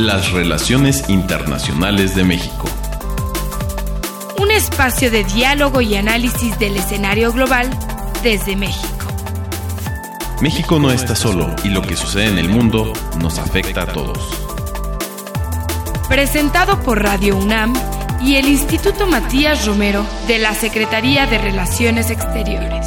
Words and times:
Las 0.00 0.32
relaciones 0.32 1.10
internacionales 1.10 2.14
de 2.14 2.24
México. 2.24 2.66
Un 4.40 4.50
espacio 4.50 5.10
de 5.10 5.24
diálogo 5.24 5.82
y 5.82 5.94
análisis 5.94 6.58
del 6.58 6.78
escenario 6.78 7.34
global 7.34 7.68
desde 8.22 8.56
México. 8.56 9.06
México 10.40 10.78
no 10.78 10.90
está 10.90 11.14
solo 11.14 11.54
y 11.64 11.68
lo 11.68 11.82
que 11.82 11.96
sucede 11.96 12.28
en 12.28 12.38
el 12.38 12.48
mundo 12.48 12.94
nos 13.20 13.38
afecta 13.38 13.82
a 13.82 13.86
todos. 13.88 14.18
Presentado 16.08 16.80
por 16.80 17.02
Radio 17.02 17.36
UNAM 17.36 17.74
y 18.22 18.36
el 18.36 18.48
Instituto 18.48 19.06
Matías 19.06 19.66
Romero 19.66 20.06
de 20.26 20.38
la 20.38 20.54
Secretaría 20.54 21.26
de 21.26 21.36
Relaciones 21.36 22.08
Exteriores. 22.08 22.86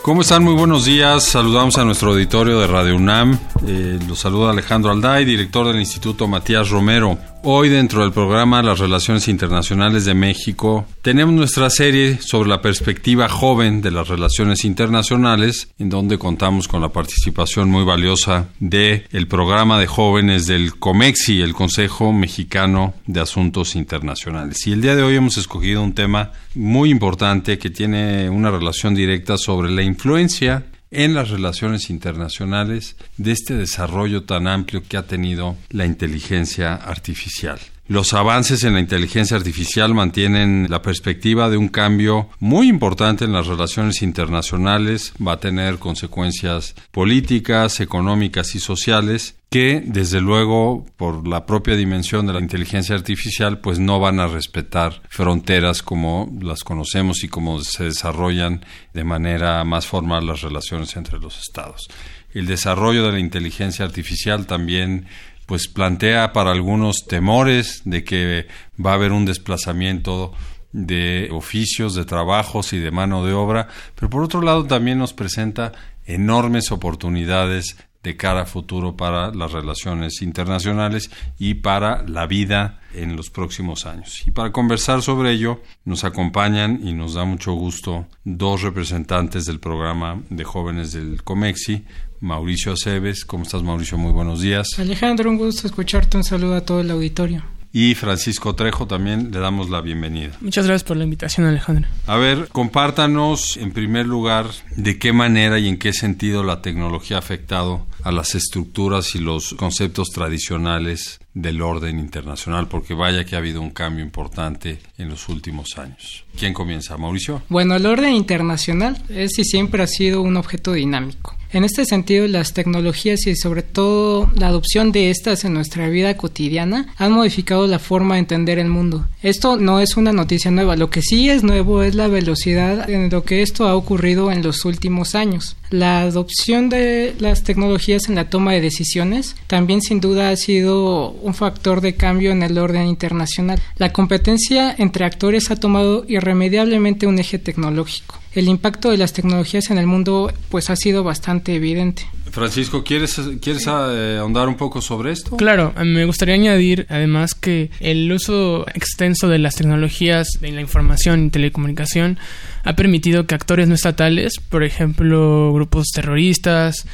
¿Cómo 0.00 0.22
están? 0.22 0.42
Muy 0.44 0.54
buenos 0.54 0.86
días. 0.86 1.24
Saludamos 1.24 1.76
a 1.76 1.84
nuestro 1.84 2.12
auditorio 2.12 2.58
de 2.58 2.66
Radio 2.66 2.96
UNAM. 2.96 3.38
Eh, 3.64 3.98
los 4.08 4.18
saluda 4.18 4.50
Alejandro 4.50 4.90
Alday, 4.90 5.24
director 5.24 5.66
del 5.66 5.78
Instituto 5.78 6.26
Matías 6.26 6.70
Romero. 6.70 7.16
Hoy 7.44 7.68
dentro 7.68 8.02
del 8.02 8.12
programa 8.12 8.62
Las 8.62 8.80
Relaciones 8.80 9.28
Internacionales 9.28 10.04
de 10.04 10.14
México 10.14 10.86
tenemos 11.00 11.34
nuestra 11.34 11.70
serie 11.70 12.18
sobre 12.20 12.48
la 12.48 12.60
perspectiva 12.60 13.28
joven 13.28 13.80
de 13.80 13.90
las 13.90 14.08
relaciones 14.08 14.64
internacionales 14.64 15.68
en 15.78 15.90
donde 15.90 16.18
contamos 16.18 16.66
con 16.68 16.80
la 16.80 16.90
participación 16.90 17.68
muy 17.68 17.84
valiosa 17.84 18.48
de 18.60 19.06
programa 19.28 19.78
de 19.78 19.86
jóvenes 19.86 20.46
del 20.46 20.78
COMEXI, 20.78 21.40
el 21.40 21.54
Consejo 21.54 22.12
Mexicano 22.12 22.94
de 23.06 23.20
Asuntos 23.20 23.76
Internacionales. 23.76 24.66
Y 24.66 24.72
el 24.72 24.82
día 24.82 24.94
de 24.94 25.02
hoy 25.02 25.16
hemos 25.16 25.36
escogido 25.36 25.82
un 25.82 25.94
tema 25.94 26.32
muy 26.54 26.90
importante 26.90 27.58
que 27.58 27.70
tiene 27.70 28.28
una 28.28 28.50
relación 28.50 28.94
directa 28.94 29.38
sobre 29.38 29.70
la 29.70 29.82
influencia 29.82 30.64
en 30.92 31.14
las 31.14 31.30
relaciones 31.30 31.90
internacionales 31.90 32.96
de 33.16 33.32
este 33.32 33.54
desarrollo 33.54 34.24
tan 34.24 34.46
amplio 34.46 34.82
que 34.86 34.98
ha 34.98 35.06
tenido 35.06 35.56
la 35.70 35.86
inteligencia 35.86 36.74
artificial. 36.74 37.58
Los 37.92 38.14
avances 38.14 38.64
en 38.64 38.72
la 38.72 38.80
inteligencia 38.80 39.36
artificial 39.36 39.92
mantienen 39.92 40.68
la 40.70 40.80
perspectiva 40.80 41.50
de 41.50 41.58
un 41.58 41.68
cambio 41.68 42.30
muy 42.40 42.66
importante 42.66 43.26
en 43.26 43.34
las 43.34 43.48
relaciones 43.48 44.00
internacionales, 44.00 45.12
va 45.20 45.32
a 45.32 45.40
tener 45.40 45.78
consecuencias 45.78 46.74
políticas, 46.90 47.80
económicas 47.80 48.54
y 48.54 48.60
sociales 48.60 49.36
que 49.50 49.82
desde 49.84 50.22
luego 50.22 50.86
por 50.96 51.28
la 51.28 51.44
propia 51.44 51.76
dimensión 51.76 52.26
de 52.26 52.32
la 52.32 52.40
inteligencia 52.40 52.94
artificial 52.94 53.58
pues 53.58 53.78
no 53.78 54.00
van 54.00 54.20
a 54.20 54.26
respetar 54.26 55.02
fronteras 55.10 55.82
como 55.82 56.34
las 56.40 56.64
conocemos 56.64 57.22
y 57.22 57.28
como 57.28 57.60
se 57.60 57.84
desarrollan 57.84 58.64
de 58.94 59.04
manera 59.04 59.62
más 59.64 59.86
formal 59.86 60.26
las 60.26 60.40
relaciones 60.40 60.96
entre 60.96 61.18
los 61.18 61.38
estados. 61.38 61.88
El 62.32 62.46
desarrollo 62.46 63.04
de 63.04 63.12
la 63.12 63.18
inteligencia 63.18 63.84
artificial 63.84 64.46
también 64.46 65.04
pues 65.46 65.68
plantea 65.68 66.32
para 66.32 66.52
algunos 66.52 67.04
temores 67.06 67.82
de 67.84 68.04
que 68.04 68.46
va 68.84 68.92
a 68.92 68.94
haber 68.94 69.12
un 69.12 69.24
desplazamiento 69.24 70.32
de 70.72 71.28
oficios, 71.32 71.94
de 71.94 72.04
trabajos 72.04 72.72
y 72.72 72.78
de 72.78 72.90
mano 72.90 73.24
de 73.24 73.32
obra, 73.32 73.68
pero 73.94 74.08
por 74.08 74.22
otro 74.22 74.40
lado 74.40 74.64
también 74.64 74.98
nos 74.98 75.12
presenta 75.12 75.72
enormes 76.06 76.72
oportunidades 76.72 77.76
de 78.02 78.16
cara 78.16 78.42
a 78.42 78.46
futuro 78.46 78.96
para 78.96 79.32
las 79.32 79.52
relaciones 79.52 80.22
internacionales 80.22 81.10
y 81.38 81.54
para 81.54 82.02
la 82.06 82.26
vida 82.26 82.80
en 82.94 83.16
los 83.16 83.30
próximos 83.30 83.86
años. 83.86 84.26
Y 84.26 84.30
para 84.30 84.52
conversar 84.52 85.02
sobre 85.02 85.32
ello 85.32 85.60
nos 85.84 86.04
acompañan 86.04 86.80
y 86.82 86.92
nos 86.92 87.14
da 87.14 87.24
mucho 87.24 87.52
gusto 87.52 88.06
dos 88.24 88.62
representantes 88.62 89.46
del 89.46 89.60
programa 89.60 90.20
de 90.30 90.44
jóvenes 90.44 90.92
del 90.92 91.22
COMEXI, 91.22 91.84
Mauricio 92.20 92.72
Aceves. 92.72 93.24
¿Cómo 93.24 93.44
estás, 93.44 93.62
Mauricio? 93.62 93.98
Muy 93.98 94.12
buenos 94.12 94.40
días. 94.40 94.68
Alejandro, 94.78 95.30
un 95.30 95.38
gusto 95.38 95.66
escucharte. 95.66 96.16
Un 96.16 96.24
saludo 96.24 96.56
a 96.56 96.60
todo 96.60 96.80
el 96.80 96.90
auditorio. 96.90 97.51
Y 97.72 97.94
Francisco 97.94 98.54
Trejo 98.54 98.86
también 98.86 99.30
le 99.32 99.40
damos 99.40 99.70
la 99.70 99.80
bienvenida. 99.80 100.32
Muchas 100.40 100.66
gracias 100.66 100.84
por 100.84 100.98
la 100.98 101.04
invitación, 101.04 101.46
Alejandro. 101.46 101.88
A 102.06 102.16
ver, 102.16 102.48
compártanos 102.48 103.56
en 103.56 103.72
primer 103.72 104.06
lugar 104.06 104.46
de 104.76 104.98
qué 104.98 105.12
manera 105.12 105.58
y 105.58 105.68
en 105.68 105.78
qué 105.78 105.94
sentido 105.94 106.42
la 106.42 106.60
tecnología 106.60 107.16
ha 107.16 107.20
afectado 107.20 107.86
a 108.04 108.12
las 108.12 108.34
estructuras 108.34 109.14
y 109.14 109.20
los 109.20 109.54
conceptos 109.54 110.10
tradicionales 110.10 111.20
del 111.34 111.62
orden 111.62 111.98
internacional, 111.98 112.68
porque 112.68 112.92
vaya 112.92 113.24
que 113.24 113.36
ha 113.36 113.38
habido 113.38 113.62
un 113.62 113.70
cambio 113.70 114.04
importante 114.04 114.80
en 114.98 115.08
los 115.08 115.30
últimos 115.30 115.78
años. 115.78 116.24
¿Quién 116.38 116.52
comienza, 116.52 116.98
Mauricio? 116.98 117.42
Bueno, 117.48 117.74
el 117.74 117.86
orden 117.86 118.12
internacional 118.12 119.02
es 119.08 119.38
y 119.38 119.44
siempre 119.44 119.82
ha 119.82 119.86
sido 119.86 120.20
un 120.20 120.36
objeto 120.36 120.72
dinámico. 120.72 121.36
En 121.52 121.64
este 121.64 121.84
sentido, 121.84 122.26
las 122.28 122.54
tecnologías 122.54 123.26
y 123.26 123.36
sobre 123.36 123.62
todo 123.62 124.30
la 124.36 124.46
adopción 124.46 124.90
de 124.90 125.10
estas 125.10 125.44
en 125.44 125.52
nuestra 125.52 125.90
vida 125.90 126.16
cotidiana 126.16 126.86
han 126.96 127.12
modificado 127.12 127.66
la 127.66 127.78
forma 127.78 128.14
de 128.14 128.20
entender 128.20 128.58
el 128.58 128.68
mundo. 128.68 129.06
Esto 129.22 129.58
no 129.58 129.78
es 129.78 129.98
una 129.98 130.14
noticia 130.14 130.50
nueva, 130.50 130.76
lo 130.76 130.88
que 130.88 131.02
sí 131.02 131.28
es 131.28 131.42
nuevo 131.42 131.82
es 131.82 131.94
la 131.94 132.08
velocidad 132.08 132.88
en 132.88 133.10
lo 133.10 133.24
que 133.24 133.42
esto 133.42 133.68
ha 133.68 133.76
ocurrido 133.76 134.32
en 134.32 134.42
los 134.42 134.64
últimos 134.64 135.14
años. 135.14 135.56
La 135.68 136.00
adopción 136.00 136.70
de 136.70 137.14
las 137.18 137.44
tecnologías 137.44 138.08
en 138.08 138.14
la 138.14 138.30
toma 138.30 138.54
de 138.54 138.62
decisiones 138.62 139.36
también 139.46 139.82
sin 139.82 140.00
duda 140.00 140.30
ha 140.30 140.36
sido 140.36 141.10
un 141.10 141.34
factor 141.34 141.82
de 141.82 141.96
cambio 141.96 142.30
en 142.30 142.42
el 142.42 142.56
orden 142.56 142.86
internacional. 142.86 143.60
La 143.76 143.92
competencia 143.92 144.74
entre 144.78 145.04
actores 145.04 145.50
ha 145.50 145.56
tomado 145.56 146.06
irremediablemente 146.08 147.06
un 147.06 147.18
eje 147.18 147.38
tecnológico. 147.38 148.21
El 148.34 148.48
impacto 148.48 148.90
de 148.90 148.96
las 148.96 149.12
tecnologías 149.12 149.70
en 149.70 149.78
el 149.78 149.86
mundo 149.86 150.32
pues 150.48 150.70
ha 150.70 150.76
sido 150.76 151.04
bastante 151.04 151.54
evidente. 151.54 152.06
Francisco, 152.30 152.82
¿quieres, 152.82 153.20
¿quieres 153.42 153.66
eh, 153.66 154.16
ahondar 154.18 154.48
un 154.48 154.56
poco 154.56 154.80
sobre 154.80 155.12
esto? 155.12 155.36
Claro, 155.36 155.74
me 155.84 156.06
gustaría 156.06 156.34
añadir 156.34 156.86
además 156.88 157.34
que 157.34 157.70
el 157.80 158.10
uso 158.10 158.66
extenso 158.74 159.28
de 159.28 159.38
las 159.38 159.56
tecnologías 159.56 160.28
de 160.40 160.50
la 160.50 160.62
información 160.62 161.26
y 161.26 161.30
telecomunicación 161.30 162.18
ha 162.64 162.74
permitido 162.74 163.26
que 163.26 163.34
actores 163.34 163.68
no 163.68 163.74
estatales, 163.74 164.40
por 164.48 164.64
ejemplo, 164.64 165.52
grupos 165.52 165.88
terroristas, 165.94 166.86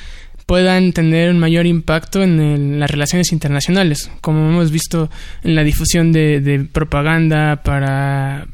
puedan 0.44 0.92
tener 0.92 1.30
un 1.30 1.38
mayor 1.38 1.66
impacto 1.66 2.20
en 2.22 2.80
las 2.80 2.90
relaciones 2.90 3.30
internacionales, 3.30 4.10
como 4.20 4.48
hemos 4.48 4.72
visto 4.72 5.08
en 5.44 5.54
la 5.54 5.62
difusión 5.62 6.10
de 6.10 6.66
propaganda 6.72 7.62
para 7.62 8.48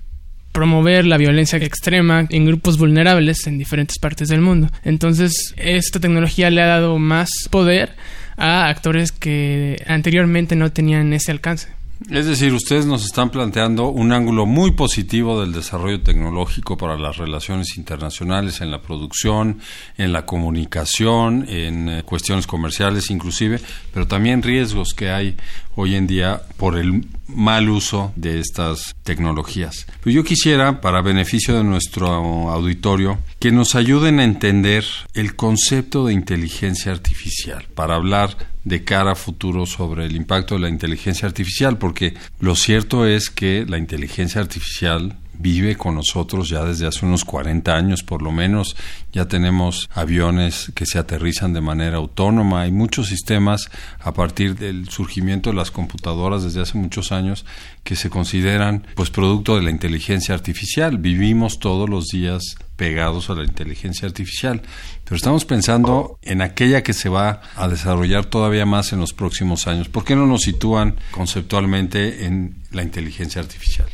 promover 0.55 1.05
la 1.05 1.19
violencia 1.19 1.59
extrema 1.59 2.27
en 2.31 2.47
grupos 2.47 2.79
vulnerables 2.79 3.49
en 3.49 3.59
diferentes 3.59 3.99
partes 3.99 4.29
del 4.29 4.41
mundo. 4.41 4.69
Entonces, 4.85 5.53
esta 5.57 5.99
tecnología 5.99 6.49
le 6.49 6.63
ha 6.63 6.67
dado 6.67 6.97
más 6.99 7.29
poder 7.51 7.97
a 8.37 8.69
actores 8.69 9.11
que 9.11 9.83
anteriormente 9.89 10.55
no 10.55 10.71
tenían 10.71 11.13
ese 11.13 11.33
alcance. 11.33 11.69
Es 12.11 12.27
decir, 12.27 12.53
ustedes 12.53 12.85
nos 12.85 13.03
están 13.07 13.31
planteando 13.31 13.89
un 13.89 14.13
ángulo 14.13 14.45
muy 14.45 14.73
positivo 14.73 15.41
del 15.41 15.55
desarrollo 15.55 16.03
tecnológico 16.03 16.77
para 16.77 16.99
las 16.99 17.17
relaciones 17.17 17.79
internacionales 17.79 18.61
en 18.61 18.71
la 18.71 18.83
producción, 18.83 19.61
en 19.97 20.13
la 20.13 20.27
comunicación, 20.27 21.47
en 21.49 21.89
eh, 21.89 22.03
cuestiones 22.03 22.47
comerciales 22.47 23.11
inclusive, 23.11 23.59
pero 23.93 24.07
también 24.07 24.43
riesgos 24.43 24.93
que 24.93 25.11
hay 25.11 25.37
hoy 25.77 25.95
en 25.95 26.07
día 26.07 26.43
por 26.59 26.77
el 26.77 27.07
mal 27.27 27.71
uso 27.71 28.13
de 28.17 28.39
estas 28.39 28.95
tecnologías. 29.03 29.87
Pero 30.03 30.15
yo 30.15 30.25
quisiera, 30.25 30.83
para 30.83 31.01
beneficio 31.01 31.57
de 31.57 31.65
nuestro 31.65 32.07
auditorio, 32.51 33.19
que 33.45 33.53
nos 33.53 33.75
ayuden 33.75 34.21
a 34.21 34.25
entender 34.25 34.87
el 35.13 35.37
concepto 35.37 36.07
de 36.07 36.15
inteligencia 36.15 36.93
artificial, 36.93 37.67
para 37.75 37.97
hablar 37.97 38.39
de 38.65 38.85
cara 38.85 39.13
a 39.13 39.17
futuro 39.17 39.67
sobre 39.67 40.07
el 40.07 40.17
impacto 40.17 40.55
de 40.55 40.63
la 40.63 40.71
inteligencia 40.71 41.29
artificial, 41.29 41.77
porque 41.77 42.15
lo 42.41 42.57
cierto 42.57 43.05
es 43.07 43.29
que 43.29 43.67
la 43.69 43.77
inteligencia 43.77 44.41
artificial 44.41 45.19
vive 45.39 45.77
con 45.77 45.95
nosotros 45.95 46.49
ya 46.49 46.65
desde 46.65 46.87
hace 46.87 47.05
unos 47.05 47.27
40 47.27 47.77
años 47.77 48.03
por 48.03 48.23
lo 48.23 48.33
menos. 48.33 48.77
Ya 49.13 49.27
tenemos 49.27 49.91
aviones 49.93 50.73
que 50.75 50.87
se 50.87 50.99
aterrizan 50.99 51.53
de 51.53 51.61
manera 51.61 51.99
autónoma. 51.99 52.63
Hay 52.63 52.73
muchos 52.73 53.09
sistemas 53.09 53.69
a 54.01 54.15
partir 54.15 54.57
del 54.57 54.89
surgimiento 54.89 55.51
de 55.51 55.57
las 55.57 55.71
computadoras 55.71 56.45
desde 56.45 56.63
hace 56.63 56.79
muchos 56.79 57.13
años 57.13 57.45
que 57.83 57.95
se 57.95 58.09
consideran 58.09 58.87
pues 58.95 59.11
producto 59.11 59.57
de 59.57 59.63
la 59.63 59.71
inteligencia 59.71 60.35
artificial. 60.35 60.97
Vivimos 60.97 61.59
todos 61.59 61.91
los 61.91 62.07
días 62.07 62.57
pegados 62.77 63.31
a 63.31 63.35
la 63.35 63.45
inteligencia 63.45 64.07
artificial, 64.09 64.63
pero 65.05 65.17
estamos 65.17 65.45
pensando 65.45 66.19
en 66.23 66.43
aquella 66.43 66.83
que 66.83 66.93
se 66.93 67.09
va 67.09 67.41
a 67.57 67.69
desarrollar 67.69 68.27
todavía 68.27 68.67
más 68.67 68.93
en 68.93 69.01
los 69.01 69.13
próximos 69.13 69.67
años. 69.67 69.89
¿Por 69.89 70.05
qué 70.05 70.17
no 70.17 70.27
nos 70.27 70.43
sitúan 70.43 70.97
conceptualmente 71.11 72.25
en 72.27 72.57
la 72.73 72.83
inteligencia 72.83 73.41
artificial? 73.41 73.89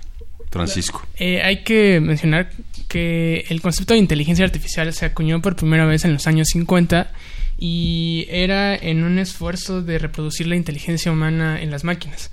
Francisco. 0.51 1.07
Eh, 1.17 1.41
hay 1.43 1.63
que 1.63 2.01
mencionar 2.01 2.51
que 2.89 3.45
el 3.49 3.61
concepto 3.61 3.95
de 3.95 4.01
inteligencia 4.01 4.45
artificial 4.45 4.93
se 4.93 5.07
acuñó 5.07 5.41
por 5.41 5.55
primera 5.55 5.87
vez 5.87 6.05
en 6.05 6.13
los 6.13 6.27
años 6.27 6.49
50 6.49 7.13
y 7.57 8.27
era 8.29 8.75
en 8.75 9.05
un 9.05 9.19
esfuerzo 9.19 9.83
de 9.83 9.99
reproducir 9.99 10.49
la 10.49 10.57
inteligencia 10.57 11.13
humana 11.13 11.61
en 11.61 11.71
las 11.71 11.85
máquinas. 11.85 12.31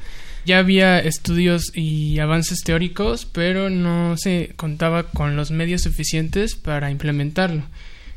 Ya 0.47 0.59
había 0.59 0.99
estudios 0.99 1.73
y 1.75 2.19
avances 2.19 2.63
teóricos, 2.63 3.25
pero 3.25 3.69
no 3.69 4.15
se 4.15 4.53
contaba 4.55 5.03
con 5.03 5.35
los 5.35 5.51
medios 5.51 5.81
suficientes 5.81 6.55
para 6.55 6.89
implementarlo. 6.89 7.63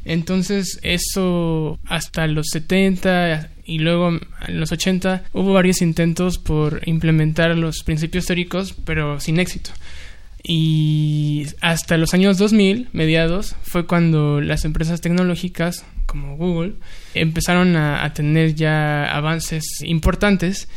Entonces 0.04 0.78
eso 0.84 1.80
hasta 1.86 2.28
los 2.28 2.46
70 2.52 3.50
y 3.64 3.80
luego 3.80 4.10
en 4.46 4.60
los 4.60 4.70
80 4.70 5.24
hubo 5.32 5.54
varios 5.54 5.82
intentos 5.82 6.38
por 6.38 6.82
implementar 6.86 7.58
los 7.58 7.82
principios 7.82 8.26
teóricos 8.26 8.76
pero 8.84 9.18
sin 9.18 9.40
éxito. 9.40 9.72
Y 10.40 11.48
hasta 11.60 11.96
los 11.96 12.14
años 12.14 12.38
2000, 12.38 12.90
mediados, 12.92 13.56
fue 13.62 13.86
cuando 13.86 14.40
las 14.40 14.64
empresas 14.64 15.00
tecnológicas 15.00 15.84
como 16.06 16.36
Google 16.36 16.74
empezaron 17.14 17.74
a, 17.74 18.04
a 18.04 18.14
tener 18.14 18.54
ya 18.54 19.04
avances 19.14 19.64
importantes 19.82 20.68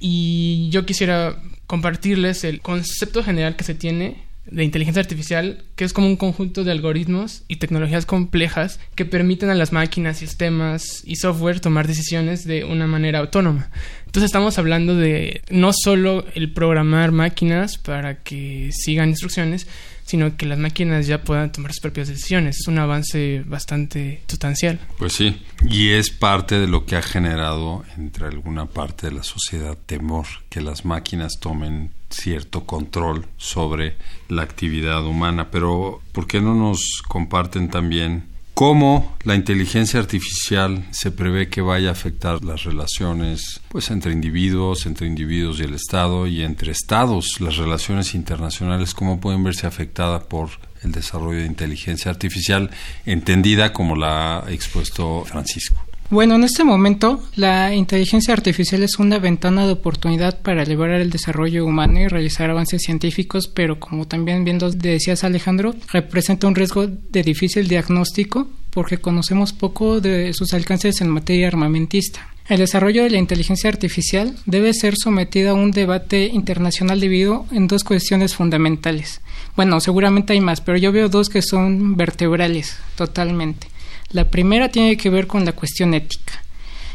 y 0.00 0.68
yo 0.70 0.86
quisiera 0.86 1.40
compartirles 1.66 2.42
el 2.42 2.60
concepto 2.60 3.22
general 3.22 3.54
que 3.54 3.64
se 3.64 3.74
tiene 3.74 4.30
de 4.46 4.64
inteligencia 4.64 5.00
artificial, 5.00 5.62
que 5.76 5.84
es 5.84 5.92
como 5.92 6.08
un 6.08 6.16
conjunto 6.16 6.64
de 6.64 6.72
algoritmos 6.72 7.44
y 7.46 7.56
tecnologías 7.56 8.06
complejas 8.06 8.80
que 8.94 9.04
permiten 9.04 9.50
a 9.50 9.54
las 9.54 9.72
máquinas, 9.72 10.18
sistemas 10.18 11.02
y 11.04 11.16
software 11.16 11.60
tomar 11.60 11.86
decisiones 11.86 12.44
de 12.44 12.64
una 12.64 12.86
manera 12.86 13.20
autónoma. 13.20 13.70
Entonces 14.06 14.28
estamos 14.28 14.58
hablando 14.58 14.96
de 14.96 15.42
no 15.50 15.70
solo 15.72 16.24
el 16.34 16.52
programar 16.52 17.12
máquinas 17.12 17.78
para 17.78 18.22
que 18.22 18.70
sigan 18.72 19.10
instrucciones, 19.10 19.68
sino 20.10 20.36
que 20.36 20.44
las 20.44 20.58
máquinas 20.58 21.06
ya 21.06 21.22
puedan 21.22 21.52
tomar 21.52 21.70
sus 21.72 21.82
propias 21.82 22.08
decisiones. 22.08 22.58
Es 22.60 22.66
un 22.66 22.78
avance 22.78 23.44
bastante 23.46 24.24
sustancial. 24.26 24.80
Pues 24.98 25.12
sí, 25.12 25.40
y 25.68 25.90
es 25.90 26.10
parte 26.10 26.58
de 26.58 26.66
lo 26.66 26.84
que 26.84 26.96
ha 26.96 27.02
generado 27.02 27.84
entre 27.96 28.26
alguna 28.26 28.66
parte 28.66 29.06
de 29.06 29.14
la 29.14 29.22
sociedad 29.22 29.78
temor 29.86 30.26
que 30.48 30.62
las 30.62 30.84
máquinas 30.84 31.38
tomen 31.38 31.92
cierto 32.10 32.66
control 32.66 33.26
sobre 33.36 33.94
la 34.28 34.42
actividad 34.42 35.06
humana. 35.06 35.52
Pero, 35.52 36.02
¿por 36.10 36.26
qué 36.26 36.40
no 36.40 36.56
nos 36.56 37.02
comparten 37.06 37.68
también 37.68 38.29
cómo 38.54 39.16
la 39.24 39.34
inteligencia 39.34 40.00
artificial 40.00 40.86
se 40.90 41.10
prevé 41.10 41.48
que 41.48 41.60
vaya 41.60 41.88
a 41.88 41.92
afectar 41.92 42.44
las 42.44 42.64
relaciones 42.64 43.60
pues 43.68 43.90
entre 43.90 44.12
individuos, 44.12 44.86
entre 44.86 45.06
individuos 45.06 45.60
y 45.60 45.64
el 45.64 45.74
Estado 45.74 46.26
y 46.26 46.42
entre 46.42 46.72
estados, 46.72 47.40
las 47.40 47.56
relaciones 47.56 48.14
internacionales, 48.14 48.94
cómo 48.94 49.20
pueden 49.20 49.44
verse 49.44 49.66
afectadas 49.66 50.24
por 50.24 50.50
el 50.82 50.92
desarrollo 50.92 51.40
de 51.40 51.46
inteligencia 51.46 52.10
artificial 52.10 52.70
entendida 53.06 53.72
como 53.72 53.96
la 53.96 54.40
ha 54.40 54.50
expuesto 54.50 55.24
Francisco. 55.24 55.79
Bueno, 56.10 56.34
en 56.34 56.42
este 56.42 56.64
momento 56.64 57.22
la 57.36 57.72
inteligencia 57.72 58.34
artificial 58.34 58.82
es 58.82 58.98
una 58.98 59.20
ventana 59.20 59.64
de 59.64 59.74
oportunidad 59.74 60.40
para 60.40 60.64
elevar 60.64 60.90
el 60.90 61.08
desarrollo 61.08 61.64
humano 61.64 62.00
y 62.00 62.08
realizar 62.08 62.50
avances 62.50 62.82
científicos, 62.82 63.46
pero 63.46 63.78
como 63.78 64.08
también 64.08 64.42
viendo 64.42 64.72
decías 64.72 65.22
Alejandro, 65.22 65.72
representa 65.92 66.48
un 66.48 66.56
riesgo 66.56 66.88
de 66.88 67.22
difícil 67.22 67.68
diagnóstico 67.68 68.48
porque 68.70 68.98
conocemos 68.98 69.52
poco 69.52 70.00
de 70.00 70.32
sus 70.34 70.52
alcances 70.52 71.00
en 71.00 71.10
materia 71.10 71.46
armamentista. 71.46 72.26
El 72.48 72.58
desarrollo 72.58 73.04
de 73.04 73.10
la 73.10 73.18
inteligencia 73.18 73.70
artificial 73.70 74.34
debe 74.46 74.74
ser 74.74 74.94
sometido 74.96 75.50
a 75.50 75.54
un 75.54 75.70
debate 75.70 76.26
internacional 76.26 76.98
debido 76.98 77.46
en 77.52 77.68
dos 77.68 77.84
cuestiones 77.84 78.34
fundamentales. 78.34 79.20
Bueno, 79.54 79.78
seguramente 79.78 80.32
hay 80.32 80.40
más, 80.40 80.60
pero 80.60 80.76
yo 80.76 80.90
veo 80.90 81.08
dos 81.08 81.28
que 81.28 81.42
son 81.42 81.96
vertebrales 81.96 82.76
totalmente. 82.96 83.68
La 84.12 84.30
primera 84.30 84.68
tiene 84.70 84.96
que 84.96 85.10
ver 85.10 85.26
con 85.26 85.44
la 85.44 85.52
cuestión 85.52 85.94
ética. 85.94 86.42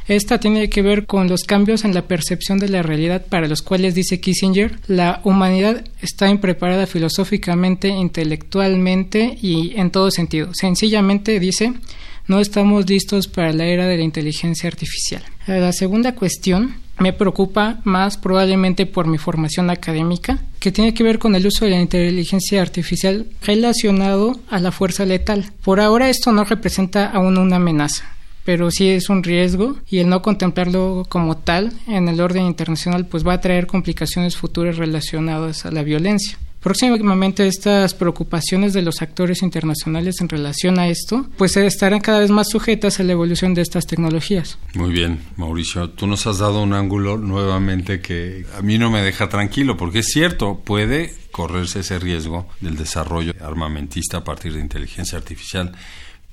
Esta 0.07 0.39
tiene 0.39 0.69
que 0.69 0.83
ver 0.83 1.07
con 1.07 1.27
los 1.27 1.43
cambios 1.43 1.83
en 1.83 1.95
la 1.95 2.07
percepción 2.07 2.59
de 2.59 2.69
la 2.69 2.83
realidad 2.83 3.25
para 3.25 3.47
los 3.47 3.63
cuales, 3.63 3.95
dice 3.95 4.19
Kissinger, 4.19 4.77
la 4.87 5.19
humanidad 5.23 5.83
está 6.01 6.29
impreparada 6.29 6.85
filosóficamente, 6.85 7.87
intelectualmente 7.87 9.35
y 9.41 9.73
en 9.79 9.89
todo 9.89 10.11
sentido. 10.11 10.53
Sencillamente 10.53 11.39
dice, 11.39 11.73
no 12.27 12.39
estamos 12.39 12.87
listos 12.87 13.27
para 13.27 13.51
la 13.51 13.65
era 13.65 13.87
de 13.87 13.97
la 13.97 14.03
inteligencia 14.03 14.67
artificial. 14.67 15.23
La 15.47 15.73
segunda 15.73 16.13
cuestión 16.13 16.75
me 16.99 17.13
preocupa 17.13 17.79
más 17.83 18.17
probablemente 18.17 18.85
por 18.85 19.07
mi 19.07 19.17
formación 19.17 19.69
académica, 19.69 20.39
que 20.59 20.71
tiene 20.71 20.93
que 20.93 21.03
ver 21.03 21.19
con 21.19 21.35
el 21.35 21.45
uso 21.47 21.65
de 21.65 21.71
la 21.71 21.81
inteligencia 21.81 22.61
artificial 22.61 23.27
relacionado 23.41 24.39
a 24.49 24.59
la 24.59 24.71
fuerza 24.71 25.05
letal. 25.05 25.51
Por 25.63 25.79
ahora 25.79 26.09
esto 26.09 26.31
no 26.31 26.43
representa 26.43 27.07
aún 27.07 27.37
una 27.37 27.57
amenaza, 27.57 28.05
pero 28.43 28.71
sí 28.71 28.89
es 28.89 29.09
un 29.09 29.23
riesgo 29.23 29.77
y 29.89 29.99
el 29.99 30.09
no 30.09 30.21
contemplarlo 30.21 31.05
como 31.09 31.37
tal 31.37 31.73
en 31.87 32.07
el 32.07 32.21
orden 32.21 32.45
internacional 32.45 33.05
pues 33.05 33.25
va 33.25 33.33
a 33.33 33.41
traer 33.41 33.67
complicaciones 33.67 34.37
futuras 34.37 34.77
relacionadas 34.77 35.65
a 35.65 35.71
la 35.71 35.83
violencia. 35.83 36.37
Próximamente 36.65 37.45
estas 37.45 37.93
preocupaciones 37.93 38.73
de 38.73 38.81
los 38.81 39.03
actores 39.03 39.43
internacionales 39.43 40.15
en 40.19 40.29
relación 40.29 40.79
a 40.79 40.87
esto, 40.87 41.27
pues 41.37 41.55
estarán 41.57 41.99
cada 41.99 42.17
vez 42.17 42.31
más 42.31 42.49
sujetas 42.49 42.99
a 42.99 43.03
la 43.03 43.11
evolución 43.11 43.53
de 43.53 43.61
estas 43.61 43.85
tecnologías. 43.85 44.57
Muy 44.73 44.91
bien, 44.91 45.19
Mauricio, 45.37 45.91
tú 45.91 46.07
nos 46.07 46.25
has 46.25 46.39
dado 46.39 46.63
un 46.63 46.73
ángulo 46.73 47.19
nuevamente 47.19 48.01
que 48.01 48.47
a 48.57 48.63
mí 48.63 48.79
no 48.79 48.89
me 48.89 49.03
deja 49.03 49.29
tranquilo, 49.29 49.77
porque 49.77 49.99
es 49.99 50.07
cierto, 50.07 50.63
puede 50.65 51.13
correrse 51.29 51.81
ese 51.81 51.99
riesgo 51.99 52.47
del 52.61 52.77
desarrollo 52.77 53.35
armamentista 53.41 54.17
a 54.17 54.23
partir 54.23 54.53
de 54.53 54.61
inteligencia 54.61 55.19
artificial 55.19 55.71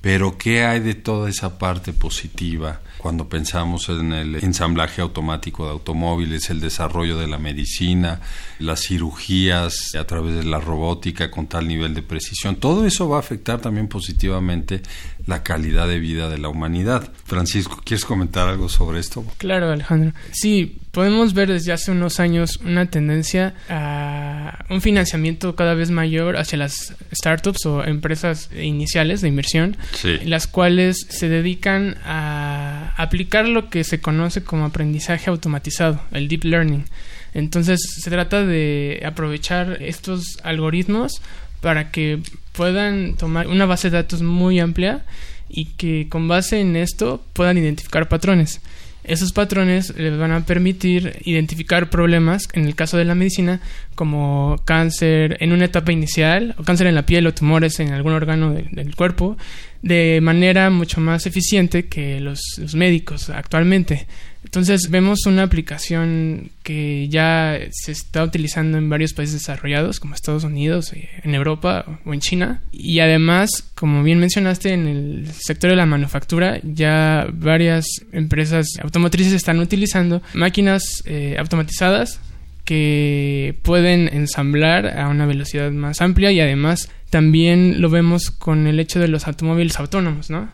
pero 0.03 0.37
¿qué 0.37 0.65
hay 0.65 0.81
de 0.81 0.95
toda 0.95 1.29
esa 1.29 1.57
parte 1.57 1.93
positiva 1.93 2.81
cuando 2.97 3.29
pensamos 3.29 3.87
en 3.87 4.11
el 4.11 4.35
ensamblaje 4.35 5.01
automático 5.01 5.63
de 5.63 5.71
automóviles, 5.71 6.49
el 6.49 6.59
desarrollo 6.59 7.17
de 7.17 7.27
la 7.27 7.37
medicina, 7.37 8.19
las 8.59 8.81
cirugías 8.81 9.95
a 9.97 10.05
través 10.05 10.35
de 10.35 10.43
la 10.43 10.59
robótica 10.59 11.31
con 11.31 11.47
tal 11.47 11.69
nivel 11.69 11.93
de 11.93 12.01
precisión? 12.01 12.57
Todo 12.57 12.85
eso 12.85 13.07
va 13.07 13.15
a 13.15 13.19
afectar 13.21 13.61
también 13.61 13.87
positivamente 13.87 14.81
la 15.25 15.41
calidad 15.41 15.87
de 15.87 15.99
vida 15.99 16.27
de 16.27 16.37
la 16.37 16.49
humanidad. 16.49 17.09
Francisco, 17.23 17.79
¿quieres 17.81 18.03
comentar 18.03 18.49
algo 18.49 18.67
sobre 18.67 18.99
esto? 18.99 19.23
Claro, 19.37 19.71
Alejandro. 19.71 20.11
Sí, 20.33 20.81
podemos 20.93 21.33
ver 21.33 21.49
desde 21.49 21.73
hace 21.73 21.89
unos 21.89 22.19
años 22.19 22.59
una 22.63 22.85
tendencia 22.85 23.55
a 23.67 24.63
un 24.69 24.79
financiamiento 24.79 25.55
cada 25.55 25.73
vez 25.73 25.89
mayor 25.89 26.37
hacia 26.37 26.59
las 26.59 26.93
startups 27.11 27.65
o 27.65 27.83
empresas 27.83 28.51
iniciales 28.55 29.21
de 29.21 29.27
inversión, 29.27 29.75
las 30.23 30.45
cuales 30.45 31.07
se 31.09 31.29
dedican 31.29 31.97
a 32.05 32.93
aplicar 32.95 33.47
lo 33.47 33.71
que 33.71 33.83
se 33.83 34.01
conoce 34.01 34.43
como 34.43 34.65
aprendizaje 34.65 35.31
automatizado, 35.31 35.99
el 36.11 36.27
deep 36.27 36.43
learning. 36.43 36.85
Entonces 37.33 37.81
se 37.99 38.11
trata 38.11 38.45
de 38.45 39.01
aprovechar 39.03 39.81
estos 39.81 40.37
algoritmos 40.43 41.23
para 41.59 41.89
que 41.89 42.19
puedan 42.51 43.15
tomar 43.15 43.47
una 43.47 43.65
base 43.65 43.89
de 43.89 43.97
datos 43.97 44.21
muy 44.21 44.59
amplia 44.59 45.03
y 45.49 45.65
que 45.65 46.07
con 46.07 46.27
base 46.27 46.59
en 46.59 46.75
esto 46.75 47.25
puedan 47.33 47.57
identificar 47.57 48.07
patrones. 48.07 48.61
Esos 49.03 49.33
patrones 49.33 49.93
les 49.97 50.17
van 50.17 50.31
a 50.31 50.45
permitir 50.45 51.19
identificar 51.25 51.89
problemas, 51.89 52.47
en 52.53 52.65
el 52.65 52.75
caso 52.75 52.97
de 52.97 53.05
la 53.05 53.15
medicina, 53.15 53.59
como 53.95 54.61
cáncer 54.63 55.37
en 55.41 55.51
una 55.51 55.65
etapa 55.65 55.91
inicial, 55.91 56.55
o 56.57 56.63
cáncer 56.63 56.87
en 56.87 56.95
la 56.95 57.05
piel 57.05 57.27
o 57.27 57.33
tumores 57.33 57.79
en 57.79 57.91
algún 57.91 58.13
órgano 58.13 58.53
del 58.53 58.95
cuerpo, 58.95 59.37
de 59.81 60.19
manera 60.21 60.69
mucho 60.69 61.01
más 61.01 61.25
eficiente 61.25 61.85
que 61.87 62.21
los, 62.21 62.39
médicos 62.73 63.29
actualmente. 63.29 64.07
Entonces 64.43 64.89
vemos 64.89 65.25
una 65.25 65.43
aplicación 65.43 66.51
que 66.63 67.07
ya 67.09 67.57
se 67.71 67.91
está 67.91 68.23
utilizando 68.23 68.77
en 68.77 68.89
varios 68.89 69.13
países 69.13 69.39
desarrollados 69.39 69.99
como 69.99 70.15
Estados 70.15 70.43
Unidos, 70.43 70.93
eh, 70.93 71.09
en 71.23 71.33
Europa 71.33 71.99
o 72.05 72.13
en 72.13 72.19
China. 72.19 72.61
Y 72.71 72.99
además, 72.99 73.71
como 73.75 74.03
bien 74.03 74.19
mencionaste, 74.19 74.73
en 74.73 74.87
el 74.87 75.27
sector 75.31 75.69
de 75.69 75.75
la 75.75 75.85
manufactura 75.85 76.59
ya 76.63 77.27
varias 77.31 77.85
empresas 78.11 78.67
automotrices 78.81 79.33
están 79.33 79.59
utilizando 79.59 80.21
máquinas 80.33 81.03
eh, 81.05 81.35
automatizadas 81.39 82.19
que 82.65 83.55
pueden 83.63 84.09
ensamblar 84.13 84.97
a 84.97 85.09
una 85.09 85.25
velocidad 85.25 85.71
más 85.71 86.01
amplia 86.01 86.31
y 86.31 86.39
además 86.39 86.89
también 87.09 87.81
lo 87.81 87.89
vemos 87.89 88.31
con 88.31 88.67
el 88.67 88.79
hecho 88.79 88.99
de 88.99 89.07
los 89.07 89.27
automóviles 89.27 89.79
autónomos, 89.79 90.29
¿no? 90.29 90.49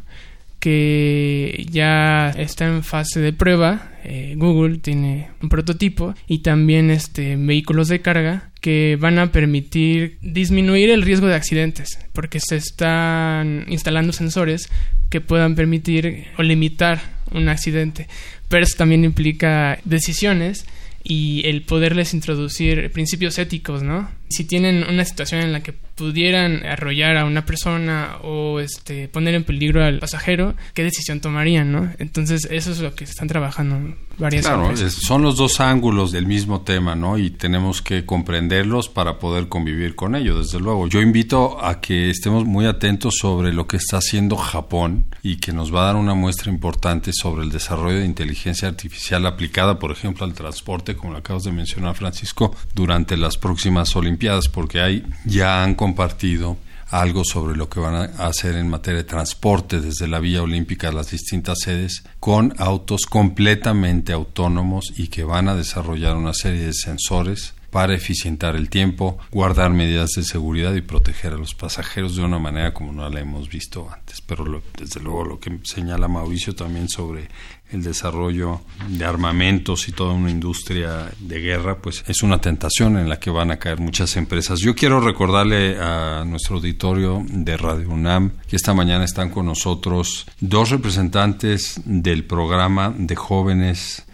Que 0.59 1.65
ya 1.71 2.29
está 2.31 2.67
en 2.67 2.83
fase 2.83 3.19
de 3.19 3.33
prueba. 3.33 3.91
Eh, 4.03 4.35
Google 4.37 4.77
tiene 4.77 5.29
un 5.41 5.49
prototipo 5.49 6.15
y 6.27 6.39
también 6.39 6.89
este, 6.89 7.35
vehículos 7.35 7.87
de 7.87 8.01
carga 8.01 8.49
que 8.61 8.97
van 8.99 9.19
a 9.19 9.31
permitir 9.31 10.17
disminuir 10.21 10.89
el 10.89 11.01
riesgo 11.01 11.27
de 11.27 11.35
accidentes 11.35 11.99
porque 12.13 12.39
se 12.39 12.57
están 12.57 13.65
instalando 13.67 14.13
sensores 14.13 14.69
que 15.09 15.21
puedan 15.21 15.55
permitir 15.55 16.27
o 16.37 16.43
limitar 16.43 17.01
un 17.31 17.49
accidente. 17.49 18.07
Pero 18.47 18.63
eso 18.63 18.77
también 18.77 19.05
implica 19.05 19.79
decisiones 19.85 20.65
y 21.03 21.43
el 21.45 21.61
poderles 21.61 22.13
introducir 22.13 22.91
principios 22.91 23.37
éticos, 23.39 23.83
¿no? 23.83 24.09
Si 24.29 24.43
tienen 24.43 24.83
una 24.89 25.05
situación 25.05 25.41
en 25.41 25.53
la 25.53 25.63
que 25.63 25.73
pudieran 25.99 26.65
arrollar 26.65 27.17
a 27.17 27.25
una 27.25 27.45
persona 27.45 28.19
o 28.23 28.61
este 28.61 29.09
poner 29.09 29.35
en 29.35 29.43
peligro 29.43 29.83
al 29.83 29.99
pasajero, 29.99 30.55
¿qué 30.73 30.83
decisión 30.83 31.19
tomarían, 31.19 31.73
no? 31.73 31.91
Entonces, 31.99 32.47
eso 32.49 32.71
es 32.71 32.79
lo 32.79 32.95
que 32.95 33.03
están 33.03 33.27
trabajando 33.27 33.97
varias 34.19 34.45
Claro, 34.45 34.71
son 34.89 35.21
los 35.21 35.37
dos 35.37 35.59
ángulos 35.59 36.11
del 36.11 36.27
mismo 36.27 36.61
tema, 36.61 36.95
¿no? 36.95 37.17
Y 37.17 37.31
tenemos 37.31 37.81
que 37.81 38.05
comprenderlos 38.05 38.89
para 38.89 39.17
poder 39.17 39.47
convivir 39.47 39.95
con 39.95 40.15
ellos, 40.15 40.45
desde 40.45 40.63
luego. 40.63 40.87
Yo 40.87 41.01
invito 41.01 41.63
a 41.63 41.81
que 41.81 42.09
estemos 42.09 42.45
muy 42.45 42.65
atentos 42.65 43.15
sobre 43.19 43.53
lo 43.53 43.67
que 43.67 43.77
está 43.77 43.97
haciendo 43.97 44.35
Japón 44.35 45.05
y 45.23 45.37
que 45.37 45.53
nos 45.53 45.73
va 45.73 45.83
a 45.83 45.85
dar 45.87 45.95
una 45.95 46.13
muestra 46.13 46.51
importante 46.51 47.11
sobre 47.13 47.43
el 47.43 47.51
desarrollo 47.51 47.99
de 47.99 48.05
inteligencia 48.05 48.67
artificial 48.67 49.25
aplicada, 49.25 49.79
por 49.79 49.91
ejemplo, 49.91 50.25
al 50.25 50.33
transporte, 50.33 50.95
como 50.95 51.13
lo 51.13 51.19
acabas 51.19 51.43
de 51.43 51.51
mencionar, 51.51 51.95
Francisco, 51.95 52.55
durante 52.75 53.17
las 53.17 53.37
próximas 53.37 53.95
Olimpiadas, 53.95 54.49
porque 54.49 54.81
ahí 54.81 55.03
ya 55.25 55.63
han 55.63 55.75
compartido 55.75 56.57
algo 56.89 57.23
sobre 57.23 57.55
lo 57.55 57.69
que 57.69 57.79
van 57.79 57.95
a 57.95 58.27
hacer 58.27 58.55
en 58.55 58.69
materia 58.69 59.03
de 59.03 59.09
transporte 59.09 59.79
desde 59.79 60.07
la 60.07 60.19
vía 60.19 60.41
olímpica 60.41 60.89
a 60.89 60.91
las 60.91 61.11
distintas 61.11 61.59
sedes 61.63 62.03
con 62.19 62.53
autos 62.57 63.01
completamente 63.05 64.13
autónomos 64.13 64.93
y 64.97 65.07
que 65.07 65.23
van 65.23 65.49
a 65.49 65.55
desarrollar 65.55 66.15
una 66.15 66.33
serie 66.33 66.65
de 66.65 66.73
sensores 66.73 67.53
para 67.71 67.93
eficientar 67.93 68.55
el 68.55 68.69
tiempo, 68.69 69.17
guardar 69.31 69.71
medidas 69.71 70.11
de 70.15 70.23
seguridad 70.23 70.73
y 70.73 70.81
proteger 70.81 71.33
a 71.33 71.37
los 71.37 71.53
pasajeros 71.53 72.15
de 72.15 72.23
una 72.23 72.39
manera 72.39 72.73
como 72.73 72.91
no 72.91 73.09
la 73.09 73.19
hemos 73.19 73.49
visto 73.49 73.89
antes. 73.91 74.21
Pero 74.21 74.61
desde 74.77 74.99
luego 74.99 75.25
lo 75.25 75.39
que 75.39 75.59
señala 75.63 76.07
Mauricio 76.07 76.55
también 76.55 76.89
sobre 76.89 77.29
el 77.71 77.83
desarrollo 77.83 78.61
de 78.87 79.05
armamentos 79.05 79.87
y 79.87 79.91
toda 79.91 80.13
una 80.13 80.31
industria 80.31 81.11
de 81.19 81.39
guerra, 81.39 81.77
pues 81.77 82.03
es 82.07 82.23
una 82.23 82.41
tentación 82.41 82.97
en 82.97 83.09
la 83.09 83.19
que 83.19 83.29
van 83.29 83.51
a 83.51 83.59
caer 83.59 83.79
muchas 83.79 84.15
empresas. 84.17 84.59
Yo 84.59 84.75
quiero 84.75 84.99
recordarle 84.99 85.77
a 85.79 86.23
nuestro 86.25 86.55
auditorio 86.55 87.23
de 87.29 87.57
Radio 87.57 87.89
UNAM 87.89 88.31
que 88.47 88.55
esta 88.55 88.73
mañana 88.73 89.05
están 89.05 89.29
con 89.29 89.45
nosotros 89.45 90.25
dos 90.39 90.71
representantes 90.71 91.79
del 91.85 92.25
programa 92.25 92.93
de 92.97 93.15
jóvenes 93.15 94.05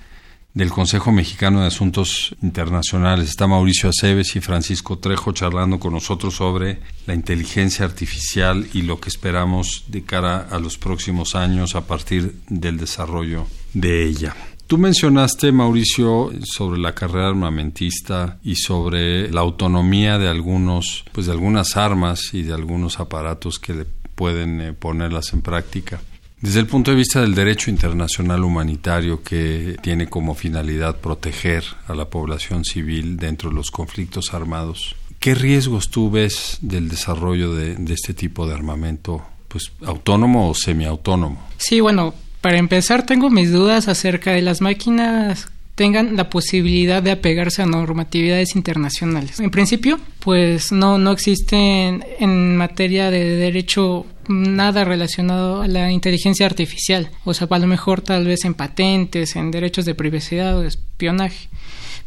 del 0.55 0.71
Consejo 0.71 1.11
Mexicano 1.11 1.61
de 1.61 1.67
Asuntos 1.67 2.33
Internacionales. 2.41 3.29
Está 3.29 3.45
Mauricio 3.45 3.89
Aceves 3.89 4.37
y 4.37 4.41
Francisco 4.41 4.97
Trejo 4.97 5.33
charlando 5.33 5.79
con 5.79 5.93
nosotros 5.93 6.35
sobre 6.35 6.79
la 7.05 7.13
inteligencia 7.13 7.85
artificial 7.85 8.65
y 8.73 8.81
lo 8.81 8.99
que 8.99 9.09
esperamos 9.09 9.83
de 9.89 10.03
cara 10.03 10.47
a 10.49 10.57
los 10.57 10.77
próximos 10.77 11.35
años 11.35 11.75
a 11.75 11.85
partir 11.85 12.37
del 12.47 12.77
desarrollo 12.77 13.47
de 13.73 14.05
ella. 14.05 14.33
Tú 14.65 14.77
mencionaste, 14.77 15.51
Mauricio, 15.51 16.31
sobre 16.43 16.79
la 16.79 16.95
carrera 16.95 17.27
armamentista 17.27 18.39
y 18.41 18.55
sobre 18.55 19.29
la 19.29 19.41
autonomía 19.41 20.17
de 20.17 20.29
algunos, 20.29 21.03
pues 21.11 21.27
de 21.27 21.33
algunas 21.33 21.75
armas 21.75 22.33
y 22.33 22.43
de 22.43 22.53
algunos 22.53 23.01
aparatos 23.01 23.59
que 23.59 23.73
le 23.73 23.85
pueden 24.15 24.61
eh, 24.61 24.73
ponerlas 24.73 25.33
en 25.33 25.41
práctica. 25.41 25.99
Desde 26.41 26.59
el 26.59 26.67
punto 26.67 26.91
de 26.91 26.97
vista 26.97 27.21
del 27.21 27.33
derecho 27.33 27.71
internacional 27.71 28.43
humanitario 28.43 29.23
que 29.23 29.77
tiene 29.81 30.07
como 30.07 30.35
finalidad 30.35 30.97
proteger 30.97 31.63
a 31.87 31.95
la 31.95 32.09
población 32.09 32.65
civil 32.65 33.17
dentro 33.17 33.49
de 33.49 33.55
los 33.55 33.71
conflictos 33.71 34.33
armados, 34.33 34.95
¿qué 35.19 35.33
riesgos 35.33 35.89
tú 35.89 36.11
ves 36.11 36.57
del 36.61 36.89
desarrollo 36.89 37.55
de, 37.55 37.77
este 37.93 38.13
tipo 38.13 38.47
de 38.47 38.53
armamento, 38.53 39.23
pues 39.47 39.71
autónomo 39.85 40.49
o 40.49 40.53
semiautónomo? 40.53 41.41
Sí, 41.57 41.79
bueno, 41.79 42.13
para 42.41 42.57
empezar 42.57 43.05
tengo 43.05 43.29
mis 43.29 43.51
dudas 43.51 43.87
acerca 43.87 44.31
de 44.31 44.41
las 44.41 44.61
máquinas 44.61 45.47
tengan 45.75 46.15
la 46.15 46.29
posibilidad 46.29 47.03
de 47.03 47.11
apegarse 47.11 47.61
a 47.61 47.65
normatividades 47.65 48.55
internacionales. 48.55 49.39
En 49.39 49.51
principio, 49.51 49.99
pues 50.19 50.71
no, 50.71 50.97
no 50.97 51.11
existen 51.11 52.03
en 52.19 52.55
materia 52.55 53.11
de 53.11 53.35
derecho 53.35 54.05
nada 54.27 54.83
relacionado 54.83 55.61
a 55.61 55.67
la 55.67 55.91
inteligencia 55.91 56.45
artificial. 56.45 57.09
O 57.23 57.33
sea, 57.33 57.47
a 57.49 57.59
lo 57.59 57.67
mejor 57.67 58.01
tal 58.01 58.25
vez 58.25 58.45
en 58.45 58.53
patentes, 58.53 59.35
en 59.35 59.51
derechos 59.51 59.85
de 59.85 59.95
privacidad 59.95 60.57
o 60.57 60.63
espionaje 60.63 61.49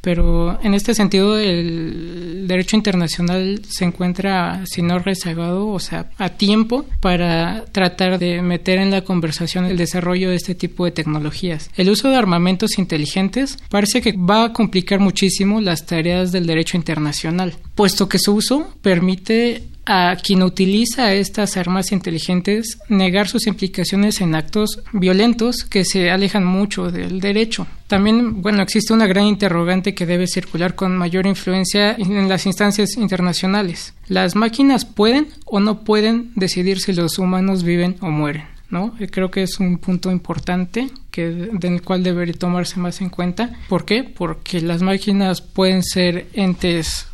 pero 0.00 0.58
en 0.62 0.74
este 0.74 0.94
sentido 0.94 1.38
el 1.38 2.46
derecho 2.46 2.76
internacional 2.76 3.62
se 3.68 3.84
encuentra, 3.84 4.62
si 4.66 4.82
no 4.82 4.98
rezagado, 4.98 5.68
o 5.68 5.80
sea, 5.80 6.10
a 6.18 6.30
tiempo 6.30 6.84
para 7.00 7.64
tratar 7.72 8.18
de 8.18 8.40
meter 8.42 8.78
en 8.78 8.90
la 8.90 9.02
conversación 9.02 9.64
el 9.64 9.76
desarrollo 9.76 10.30
de 10.30 10.36
este 10.36 10.54
tipo 10.54 10.84
de 10.84 10.92
tecnologías. 10.92 11.70
El 11.76 11.90
uso 11.90 12.08
de 12.08 12.16
armamentos 12.16 12.78
inteligentes 12.78 13.58
parece 13.68 14.00
que 14.00 14.12
va 14.12 14.44
a 14.44 14.52
complicar 14.52 15.00
muchísimo 15.00 15.60
las 15.60 15.86
tareas 15.86 16.32
del 16.32 16.46
derecho 16.46 16.76
internacional, 16.76 17.54
puesto 17.74 18.08
que 18.08 18.18
su 18.18 18.34
uso 18.34 18.74
permite 18.82 19.62
a 19.88 20.16
quien 20.16 20.42
utiliza 20.42 21.14
estas 21.14 21.56
armas 21.56 21.92
inteligentes 21.92 22.78
negar 22.90 23.26
sus 23.26 23.46
implicaciones 23.46 24.20
en 24.20 24.34
actos 24.34 24.82
violentos 24.92 25.64
que 25.64 25.86
se 25.86 26.10
alejan 26.10 26.44
mucho 26.44 26.92
del 26.92 27.20
derecho. 27.20 27.66
También, 27.86 28.42
bueno, 28.42 28.62
existe 28.62 28.92
una 28.92 29.06
gran 29.06 29.24
interrogante 29.24 29.94
que 29.94 30.04
debe 30.04 30.26
circular 30.26 30.74
con 30.74 30.94
mayor 30.94 31.26
influencia 31.26 31.96
en 31.98 32.28
las 32.28 32.44
instancias 32.44 32.98
internacionales. 32.98 33.94
¿Las 34.08 34.36
máquinas 34.36 34.84
pueden 34.84 35.28
o 35.46 35.58
no 35.58 35.84
pueden 35.84 36.32
decidir 36.34 36.80
si 36.80 36.92
los 36.92 37.18
humanos 37.18 37.64
viven 37.64 37.96
o 38.00 38.10
mueren? 38.10 38.44
¿no? 38.68 38.94
Creo 39.10 39.30
que 39.30 39.42
es 39.42 39.58
un 39.58 39.78
punto 39.78 40.10
importante 40.10 40.90
que 41.10 41.28
del 41.30 41.80
cual 41.80 42.02
debería 42.02 42.34
tomarse 42.34 42.78
más 42.78 43.00
en 43.00 43.08
cuenta. 43.08 43.56
¿Por 43.70 43.86
qué? 43.86 44.04
Porque 44.04 44.60
las 44.60 44.82
máquinas 44.82 45.40
pueden 45.40 45.82
ser 45.82 46.26
entes 46.34 47.06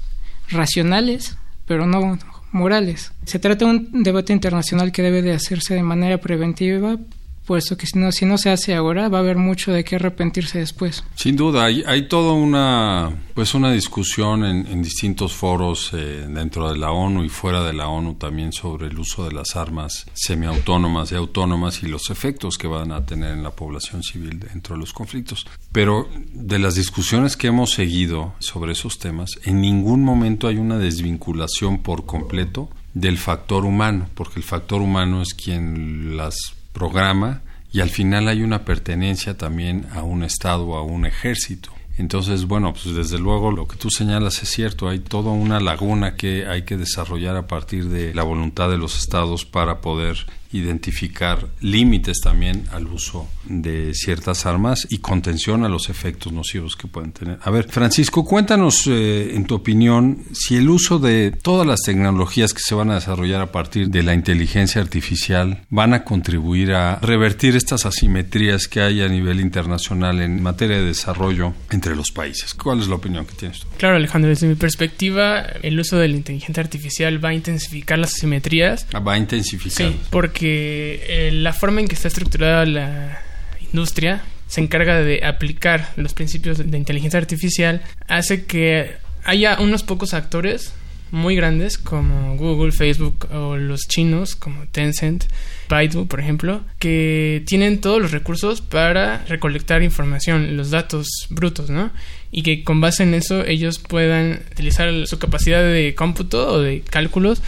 racionales, 0.49 1.37
pero 1.67 1.87
no 1.87 2.19
morales. 2.55 3.13
Se 3.27 3.39
trata 3.39 3.67
de 3.67 3.71
un 3.73 4.03
debate 4.03 4.33
internacional 4.33 4.93
que 4.93 5.03
debe 5.03 5.23
de 5.23 5.33
hacerse 5.33 5.75
de 5.75 5.83
manera 5.83 6.19
preventiva 6.19 6.97
puesto 7.45 7.77
que 7.77 7.87
si 7.87 7.99
no, 7.99 8.11
si 8.13 8.25
no 8.25 8.39
se 8.39 8.51
hace 8.51 8.75
ahora 8.75 9.09
va 9.09 9.19
a 9.19 9.21
haber 9.21 9.37
mucho 9.37 9.73
de 9.73 9.85
qué 9.85 9.97
arrepentirse 9.97 10.59
después. 10.59 11.05
Sin 11.15 11.37
duda, 11.37 11.65
hay, 11.65 11.83
hay 11.87 12.09
toda 12.09 12.33
una, 12.33 13.17
pues 13.35 13.55
una 13.55 13.73
discusión 13.73 14.45
en, 14.45 14.83
distintos 14.83 15.33
foros 15.33 15.91
eh, 15.95 16.27
dentro 16.29 16.71
de 16.71 16.79
la 16.79 16.91
ONU 16.91 17.25
y 17.25 17.29
fuera 17.29 17.63
de 17.63 17.73
la 17.73 17.89
ONU 17.89 18.15
también 18.15 18.53
sobre 18.53 18.89
el 18.89 18.99
uso 18.99 19.25
de 19.25 19.33
las 19.33 19.57
armas 19.57 20.07
semiautónomas 20.13 21.13
y 21.13 21.15
autónomas 21.15 21.83
y 21.83 21.87
los 21.87 22.11
efectos 22.11 22.59
que 22.59 22.67
van 22.67 22.93
a 22.93 23.07
tener 23.07 23.33
en 23.33 23.43
la 23.43 23.51
población 23.51 24.03
civil 24.03 24.41
dentro 24.41 24.75
de 24.75 24.81
los 24.81 24.93
conflictos. 24.93 25.47
Pero 25.73 26.09
de 26.33 26.59
las 26.59 26.75
discusiones 26.75 27.37
que 27.37 27.49
hemos 27.49 27.71
seguido 27.71 28.35
sobre 28.41 28.73
esos 28.73 28.99
temas, 28.99 29.31
en 29.45 29.61
ningún 29.61 30.03
momento 30.03 30.49
hay 30.49 30.57
una 30.57 30.79
desvinculación 30.79 31.83
por 31.83 32.07
completo 32.07 32.69
del 32.95 33.19
factor 33.19 33.65
humano, 33.65 34.09
porque 34.15 34.39
el 34.39 34.45
factor 34.45 34.81
humano 34.81 35.21
es 35.21 35.35
quien 35.35 36.17
las 36.17 36.54
programa 36.75 37.41
y 37.73 37.81
al 37.81 37.89
final 37.89 38.29
hay 38.29 38.43
una 38.43 38.67
pertenencia 38.67 39.39
también 39.39 39.87
a 39.95 40.03
un 40.03 40.23
Estado 40.23 40.75
a 40.75 40.83
un 40.83 41.07
ejército. 41.07 41.71
Entonces, 41.97 42.47
bueno, 42.47 42.75
pues 42.75 42.95
desde 42.95 43.19
luego 43.19 43.53
lo 43.53 43.67
que 43.67 43.77
tú 43.77 43.89
señalas 43.89 44.43
es 44.43 44.51
cierto, 44.51 44.89
hay 44.89 44.99
toda 44.99 45.31
una 45.31 45.61
laguna 45.61 46.17
que 46.17 46.47
hay 46.47 46.63
que 46.63 46.77
desarrollar 46.77 47.37
a 47.37 47.47
partir 47.47 47.89
de 47.89 48.13
la 48.13 48.25
voluntad 48.25 48.69
de 48.69 48.79
los 48.79 48.99
estados 48.99 49.45
para 49.45 49.81
poder 49.81 50.27
identificar 50.55 51.49
límites 51.61 52.21
también 52.21 52.65
al 52.73 52.87
uso 52.87 53.29
de 53.45 53.93
ciertas 53.93 54.47
armas 54.47 54.87
y 54.89 54.99
contención 54.99 55.65
a 55.65 55.69
los 55.69 55.89
efectos 55.91 56.33
nocivos 56.33 56.77
que 56.77 56.87
pueden 56.87 57.13
tener. 57.13 57.39
A 57.43 57.51
ver, 57.51 57.69
Francisco, 57.69 58.25
cuéntanos 58.25 58.87
eh, 58.87 59.35
en 59.35 59.47
tu 59.47 59.57
opinión 59.57 60.25
si 60.33 60.57
el 60.57 60.69
uso 60.71 60.99
de 60.99 61.33
todas 61.33 61.67
las 61.67 61.81
tecnologías 61.81 62.55
que 62.55 62.61
se 62.61 62.75
van 62.75 62.91
a 62.91 62.95
desarrollar 62.95 63.41
a 63.41 63.53
partir 63.53 63.89
de 63.89 64.03
la 64.03 64.15
inteligencia 64.15 64.81
artificial 64.81 65.63
van 65.71 65.93
a 65.93 66.05
contribuir 66.05 66.73
a 66.73 67.01
revertir 67.01 67.57
estas 67.57 67.85
asimetrías 67.85 68.69
que 68.69 68.81
hay 68.81 69.03
a 69.03 69.09
nivel 69.09 69.41
internacional 69.41 70.21
en 70.21 70.41
materia 70.43 70.79
de 70.79 70.85
desarrollo 70.85 71.53
entre 71.71 71.97
los 71.97 72.13
países. 72.13 72.55
¿Cuál 72.55 72.81
es 72.81 72.89
la 72.89 72.95
opinión 72.95 73.27
que 73.27 73.35
tienes 73.35 73.61
tú? 73.61 73.67
Claro, 73.77 73.97
Alejandro, 73.97 74.31
desde 74.31 74.47
mi 74.47 74.55
perspectiva, 74.55 75.41
el 75.63 75.79
uso 75.81 75.99
de 75.99 76.09
la 76.09 76.17
inteligencia 76.17 76.63
artificial 76.63 77.23
va 77.23 77.31
a 77.31 77.35
intensificar 77.35 77.99
las 77.99 78.15
asimetrías. 78.15 78.87
Ah, 78.93 79.01
va 79.01 79.15
a 79.15 79.19
intensificar. 79.19 79.89
Sí, 79.89 79.97
porque 80.11 80.44
eh, 80.47 81.31
la 81.33 81.53
forma 81.53 81.81
en 81.81 81.89
que 81.89 81.95
está 81.95 82.09
estructurada 82.09 82.65
la 82.67 83.21
industria 83.61 84.23
se 84.47 84.61
encarga 84.61 85.01
de 85.01 85.25
aplicar 85.25 85.91
los 85.97 86.15
principios 86.15 86.59
de, 86.59 86.79
inteligencia 86.79 87.19
artificial 87.19 87.83
hace 88.09 88.45
que 88.45 88.93
haya 89.25 89.59
unos 89.59 89.83
pocos 89.83 90.15
actores 90.15 90.73
muy 91.11 91.37
grandes 91.37 91.79
como 91.79 92.37
Google, 92.37 92.73
Facebook 92.73 93.29
o 93.33 93.57
los 93.57 93.83
chinos 93.83 94.35
como 94.35 94.67
Tencent, 94.67 95.25
Baidu, 95.69 96.07
por 96.07 96.21
ejemplo, 96.21 96.63
que 96.79 97.43
tienen 97.47 97.81
todos 97.81 98.03
los 98.03 98.11
recursos 98.11 98.61
para 98.61 99.25
recolectar 99.27 99.83
información, 99.83 100.57
los 100.57 100.71
datos 100.71 101.07
brutos, 101.31 101.71
¿no? 101.71 101.91
Y 102.33 102.43
que 102.43 102.65
con 102.65 102.81
base 102.81 103.05
en 103.05 103.15
eso 103.15 103.45
ellos 103.45 103.79
puedan 103.79 104.41
utilizar 104.51 105.07
su 105.07 105.19
capacidad 105.19 105.63
de 105.63 105.95
cómputo 105.95 106.53
o 106.53 106.61
de 106.61 106.81
cálculos 106.81 107.43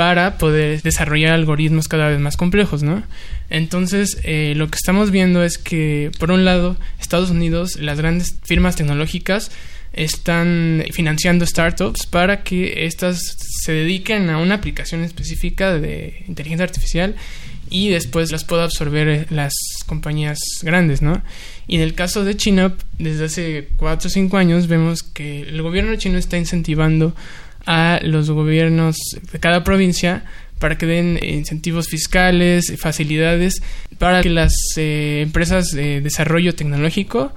para 0.00 0.38
poder 0.38 0.80
desarrollar 0.80 1.32
algoritmos 1.34 1.86
cada 1.86 2.08
vez 2.08 2.18
más 2.18 2.38
complejos, 2.38 2.82
¿no? 2.82 3.02
Entonces, 3.50 4.16
eh, 4.24 4.54
lo 4.56 4.68
que 4.68 4.76
estamos 4.76 5.10
viendo 5.10 5.44
es 5.44 5.58
que, 5.58 6.10
por 6.18 6.30
un 6.30 6.46
lado, 6.46 6.78
Estados 6.98 7.28
Unidos, 7.28 7.76
las 7.78 7.98
grandes 7.98 8.34
firmas 8.42 8.76
tecnológicas, 8.76 9.50
están 9.92 10.86
financiando 10.92 11.44
startups 11.44 12.06
para 12.06 12.42
que 12.44 12.86
éstas 12.86 13.20
se 13.62 13.72
dediquen 13.72 14.30
a 14.30 14.38
una 14.38 14.54
aplicación 14.54 15.04
específica 15.04 15.78
de 15.78 16.24
inteligencia 16.26 16.64
artificial 16.64 17.14
y 17.68 17.90
después 17.90 18.32
las 18.32 18.44
pueda 18.44 18.64
absorber 18.64 19.26
las 19.30 19.52
compañías 19.84 20.38
grandes, 20.62 21.02
¿no? 21.02 21.20
Y 21.66 21.76
en 21.76 21.82
el 21.82 21.92
caso 21.92 22.24
de 22.24 22.38
China, 22.38 22.74
desde 22.98 23.26
hace 23.26 23.68
4 23.76 24.08
o 24.08 24.10
5 24.10 24.38
años 24.38 24.66
vemos 24.66 25.02
que 25.02 25.42
el 25.42 25.60
gobierno 25.60 25.94
chino 25.96 26.16
está 26.16 26.38
incentivando 26.38 27.14
a 27.66 28.00
los 28.02 28.30
gobiernos 28.30 28.96
de 29.32 29.38
cada 29.38 29.64
provincia 29.64 30.24
para 30.58 30.76
que 30.76 30.86
den 30.86 31.18
incentivos 31.22 31.88
fiscales, 31.88 32.72
facilidades, 32.78 33.62
para 33.98 34.22
que 34.22 34.28
las 34.28 34.54
eh, 34.76 35.20
empresas 35.22 35.70
de 35.70 36.00
desarrollo 36.00 36.54
tecnológico 36.54 37.32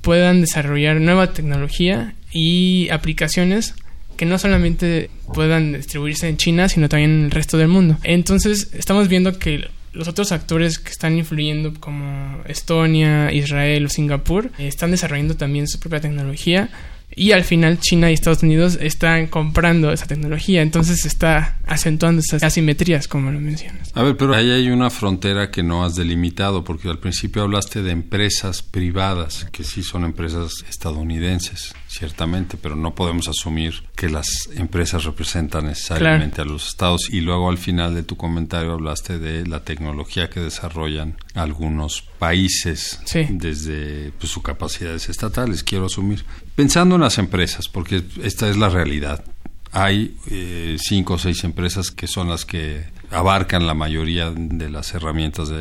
puedan 0.00 0.40
desarrollar 0.40 1.00
nueva 1.00 1.32
tecnología 1.32 2.14
y 2.32 2.88
aplicaciones 2.90 3.74
que 4.16 4.26
no 4.26 4.38
solamente 4.38 5.10
puedan 5.32 5.72
distribuirse 5.72 6.28
en 6.28 6.36
China, 6.36 6.68
sino 6.68 6.88
también 6.88 7.10
en 7.10 7.24
el 7.26 7.30
resto 7.30 7.56
del 7.58 7.68
mundo. 7.68 7.98
Entonces, 8.02 8.70
estamos 8.74 9.08
viendo 9.08 9.38
que 9.38 9.68
los 9.92 10.08
otros 10.08 10.32
actores 10.32 10.78
que 10.78 10.90
están 10.90 11.16
influyendo 11.16 11.74
como 11.80 12.42
Estonia, 12.46 13.32
Israel 13.32 13.86
o 13.86 13.88
Singapur 13.88 14.50
están 14.58 14.90
desarrollando 14.90 15.36
también 15.36 15.66
su 15.66 15.78
propia 15.80 16.00
tecnología 16.00 16.68
y 17.14 17.32
al 17.32 17.44
final 17.44 17.80
China 17.80 18.10
y 18.10 18.14
Estados 18.14 18.42
Unidos 18.42 18.78
están 18.80 19.26
comprando 19.26 19.92
esa 19.92 20.06
tecnología, 20.06 20.62
entonces 20.62 21.04
está 21.04 21.58
acentuando 21.66 22.20
esas 22.20 22.42
asimetrías, 22.42 23.08
como 23.08 23.30
lo 23.30 23.40
mencionas. 23.40 23.90
A 23.94 24.02
ver, 24.02 24.16
pero 24.16 24.34
ahí 24.34 24.50
hay 24.50 24.70
una 24.70 24.90
frontera 24.90 25.50
que 25.50 25.62
no 25.62 25.84
has 25.84 25.96
delimitado, 25.96 26.64
porque 26.64 26.88
al 26.88 26.98
principio 26.98 27.42
hablaste 27.42 27.82
de 27.82 27.90
empresas 27.90 28.62
privadas, 28.62 29.46
que 29.52 29.64
sí 29.64 29.82
son 29.82 30.04
empresas 30.04 30.64
estadounidenses, 30.68 31.74
ciertamente, 31.88 32.56
pero 32.56 32.76
no 32.76 32.94
podemos 32.94 33.28
asumir 33.28 33.82
que 33.96 34.08
las 34.08 34.48
empresas 34.54 35.04
representan 35.04 35.66
necesariamente 35.66 36.42
a 36.42 36.44
los 36.44 36.68
estados. 36.68 37.08
Y 37.10 37.20
luego 37.20 37.48
al 37.50 37.58
final 37.58 37.94
de 37.94 38.02
tu 38.02 38.16
comentario 38.16 38.72
hablaste 38.72 39.18
de 39.18 39.46
la 39.46 39.64
tecnología 39.64 40.30
que 40.30 40.40
desarrollan 40.40 41.16
algunos 41.34 42.02
países 42.18 43.00
desde 43.30 44.12
pues, 44.18 44.32
sus 44.32 44.42
capacidades 44.42 45.08
estatales, 45.08 45.62
quiero 45.62 45.86
asumir. 45.86 46.24
Pensando 46.58 46.96
en 46.96 47.02
las 47.02 47.18
empresas, 47.18 47.68
porque 47.68 48.02
esta 48.20 48.48
es 48.48 48.56
la 48.56 48.68
realidad. 48.68 49.22
Hay 49.70 50.16
eh, 50.28 50.76
cinco 50.80 51.14
o 51.14 51.18
seis 51.18 51.44
empresas 51.44 51.92
que 51.92 52.08
son 52.08 52.28
las 52.28 52.44
que 52.44 52.84
abarcan 53.12 53.64
la 53.64 53.74
mayoría 53.74 54.32
de 54.32 54.68
las 54.68 54.92
herramientas 54.92 55.52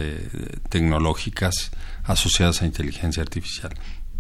tecnológicas 0.70 1.70
asociadas 2.04 2.64
a 2.64 2.66
inteligencia 2.66 3.22
artificial 3.22 3.76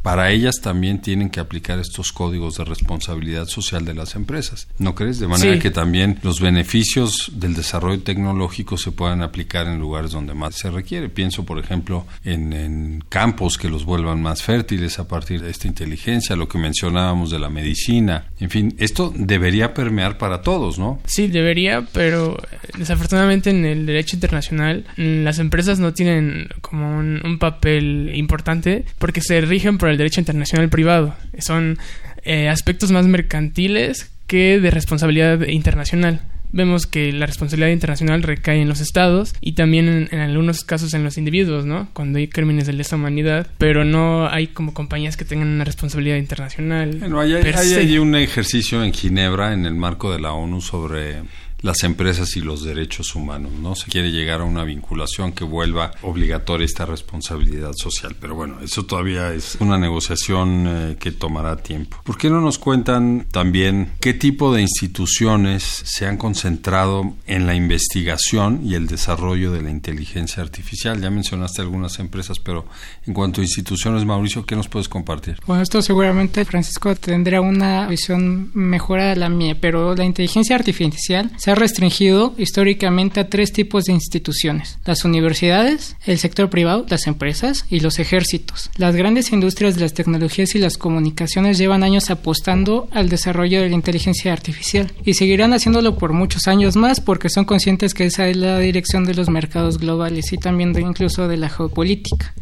para 0.08 0.32
ellas 0.32 0.62
también 0.62 1.02
tienen 1.02 1.30
que 1.30 1.42
aplicar 1.42 1.80
estos 1.80 2.14
códigos 2.14 2.56
de 2.56 2.64
responsabilidad 2.64 3.46
social 3.46 3.84
de 3.84 3.94
las 3.94 4.16
empresas. 4.16 4.70
¿No 4.80 4.96
crees? 4.96 5.20
De 5.20 5.28
manera 5.28 5.60
que 5.60 5.70
también 5.70 6.18
los 6.24 6.40
beneficios 6.40 7.30
del 7.34 7.54
desarrollo 7.54 8.00
tecnológico 8.00 8.78
se 8.78 8.94
puedan 8.94 9.22
aplicar 9.22 9.68
en 9.68 9.80
lugares 9.80 10.12
donde 10.12 10.34
más 10.34 10.56
se 10.56 10.72
requiere. 10.72 11.10
Pienso, 11.10 11.44
por 11.44 11.60
ejemplo, 11.60 12.08
en, 12.24 13.04
campos 13.10 13.58
que 13.58 13.68
los 13.68 13.84
vuelvan 13.84 14.22
más 14.22 14.44
fértiles 14.44 14.98
a 14.98 15.10
partir 15.10 15.42
de 15.42 15.50
esta 15.50 15.68
inteligencia, 15.68 16.38
lo 16.38 16.48
que 16.48 16.58
mencionábamos 16.58 17.30
de 17.30 17.40
la 17.40 17.50
medicina. 17.50 18.28
En 18.40 18.50
fin, 18.50 18.76
esto 18.78 19.12
debería 19.14 19.74
permear 19.74 20.18
para 20.18 20.42
todos, 20.42 20.80
¿no? 20.80 21.02
Sí, 21.04 21.28
debería, 21.28 21.86
pero 21.92 22.38
desafortunadamente 22.78 23.50
en 23.50 23.66
el 23.66 23.86
derecho 23.86 24.16
internacional 24.16 24.86
las 24.96 25.40
empresas 25.40 25.80
no 25.80 25.94
tienen 25.94 26.48
como 26.62 26.98
un, 26.98 27.20
un 27.26 27.40
papel 27.40 28.12
importante 28.16 28.86
porque 29.00 29.20
se 29.20 29.42
rigen 29.42 29.78
por 29.78 29.90
el 29.90 29.97
derecho 29.98 30.22
internacional 30.22 30.70
privado. 30.70 31.16
Son 31.39 31.77
eh, 32.24 32.50
aspectos 32.50 32.92
más 32.92 33.06
mercantiles 33.06 34.12
que 34.27 34.60
de 34.60 34.72
responsabilidad 34.72 35.48
internacional. 35.48 36.22
Vemos 36.51 36.88
que 36.88 37.12
la 37.12 37.25
responsabilidad 37.25 37.72
internacional 37.72 38.24
recae 38.24 38.62
en 38.62 38.70
los 38.70 38.80
estados 38.80 39.36
y 39.42 39.54
también 39.54 40.08
en, 40.10 40.20
algunos 40.20 40.63
casos 40.63 40.94
en 40.94 41.04
los 41.04 41.18
individuos, 41.18 41.66
¿no? 41.66 41.89
Cuando 41.94 42.20
hay 42.20 42.30
crímenes 42.30 42.66
de 42.66 42.74
lesa 42.74 42.96
humanidad, 42.96 43.48
pero 43.58 43.84
no 43.84 44.30
hay 44.30 44.48
como 44.48 44.74
compañías 44.74 45.18
que 45.18 45.25
tengan 45.25 45.50
una 45.50 45.66
responsabilidad 45.66 46.16
internacional. 46.18 46.98
Bueno, 47.00 47.20
hay 47.20 47.98
un 47.98 48.16
ejercicio 48.16 48.84
en 48.84 48.94
Ginebra 48.94 49.54
en 49.54 49.66
el 49.66 49.75
marco 49.75 50.12
de 50.12 50.20
la 50.20 50.32
ONU 50.32 50.62
sobre 50.62 51.18
las 51.62 51.84
empresas 51.84 52.36
y 52.36 52.42
los 52.42 52.64
derechos 52.64 53.16
humanos, 53.16 53.52
¿no? 53.54 53.76
Se 53.76 53.90
quiere 53.90 54.12
llegar 54.12 54.42
a 54.42 54.44
una 54.44 54.64
vinculación 54.64 55.32
que 55.32 55.44
vuelva 55.44 55.92
obligatoria 56.02 56.66
esta 56.66 56.86
responsabilidad 56.86 57.72
social, 57.76 58.16
pero 58.20 58.36
bueno, 58.36 58.60
eso 58.62 58.86
todavía 58.86 59.34
es 59.34 59.58
una 59.60 59.78
negociación 59.78 60.66
eh, 60.68 60.98
que 61.00 61.12
tomará 61.12 61.58
tiempo. 61.58 61.98
¿Por 62.03 62.18
qué 62.18 62.29
no 62.29 62.42
nos 62.42 62.60
cuentan 62.60 63.27
también 63.31 63.94
qué 64.00 64.14
tipo 64.14 64.53
de 64.53 64.62
instituciones 64.62 65.64
se 65.64 66.05
han 66.05 66.18
concentrado 66.18 67.16
en 67.25 67.48
la 67.48 67.55
investigación 67.55 68.62
y 68.64 68.75
el 68.75 68.88
desarrollo 68.88 69.51
de 69.51 69.62
la 69.62 69.72
inteligencia 69.72 70.44
artificial? 70.44 71.01
Ya 71.01 71.10
mencionaste 71.10 71.62
algunas 71.62 72.00
empresas, 72.00 72.40
pero 72.40 72.66
en 73.05 73.14
cuanto 73.14 73.42
a 73.42 73.44
instituciones, 73.44 74.05
Mauricio, 74.05 74.46
¿qué 74.46 74.55
nos 74.55 74.68
puedes 74.68 74.90
compartir? 74.90 75.38
Bueno, 75.48 75.64
esto 75.64 75.81
seguramente 75.81 76.46
Francisco 76.46 76.96
tendrá 76.96 77.42
una 77.42 77.88
visión 77.88 78.51
mejorada 78.53 79.10
de 79.10 79.16
la 79.16 79.29
mía, 79.29 79.58
pero 79.60 79.96
la 79.96 80.05
inteligencia 80.05 80.55
artificial 80.55 81.31
ha 81.51 81.55
restringido 81.55 82.33
históricamente 82.38 83.20
a 83.20 83.29
tres 83.29 83.51
tipos 83.51 83.86
de 83.86 83.94
instituciones, 83.94 84.79
las 84.86 85.05
universidades, 85.05 85.96
el 86.05 86.18
sector 86.18 86.50
privado, 86.50 86.86
las 86.90 87.07
empresas 87.07 87.66
y 87.70 87.79
los 87.79 88.00
ejércitos. 88.00 88.70
Las 88.77 88.96
grandes 88.96 89.31
industrias 89.31 89.75
de 89.75 89.81
las 89.81 89.94
tecnologías 89.94 90.55
y 90.55 90.60
las 90.60 90.77
comunicaciones 90.77 91.57
llevan 91.57 91.83
años 91.83 92.10
apostando 92.10 92.88
al 92.92 93.10
desarrollo 93.10 93.62
de 93.62 93.70
la 93.70 93.75
inteligencia 93.75 94.33
artificial 94.33 94.92
y 95.05 95.14
seguirán 95.14 95.53
haciéndolo 95.53 95.98
por 95.98 96.14
muchos 96.14 96.48
años 96.48 96.75
más 96.75 97.00
porque 97.00 97.29
son 97.29 97.46
conscientes 97.46 97.94
que 97.94 98.05
esa 98.05 98.27
es 98.27 98.38
la 98.38 98.60
dirección 98.60 99.05
de 99.05 99.14
los 99.14 99.29
mercados 99.29 99.77
globales 99.77 100.33
y 100.33 100.38
también 100.38 100.74
de, 100.74 100.81
incluso 100.81 101.27
de 101.27 101.38
la 101.38 101.50
geopolítica. 101.50 102.33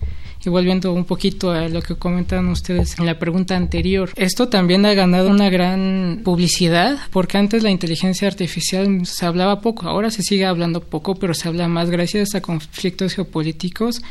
Y 0.46 0.50
volviendo 0.50 0.94
un 0.94 1.06
poquito 1.06 1.52
a 1.52 1.68
lo 1.70 1.82
que 1.82 1.96
comentaban 1.96 2.48
ustedes 2.50 3.00
en 3.00 3.06
la 3.08 3.18
pregunta 3.18 3.56
anterior, 3.56 4.12
esto 4.16 4.48
también 4.48 4.86
ha 4.86 4.94
ganado 4.94 5.30
una 5.30 5.50
gran 5.50 6.22
publicidad 6.24 7.00
porque 7.12 7.38
antes 7.38 7.64
la 7.64 7.72
inteligencia 7.72 8.28
artificial 8.28 9.06
se 9.08 9.26
hablaba 9.26 9.62
poco, 9.62 9.88
ahora 9.88 10.12
se 10.12 10.22
sigue 10.22 10.46
hablando 10.46 10.82
poco, 10.82 11.16
pero 11.16 11.34
se 11.34 11.48
habla 11.48 11.68
más 11.68 11.90
gracias 11.90 12.36
a 12.36 12.42
conflictos 12.42 13.16
geopolíticos 13.16 14.02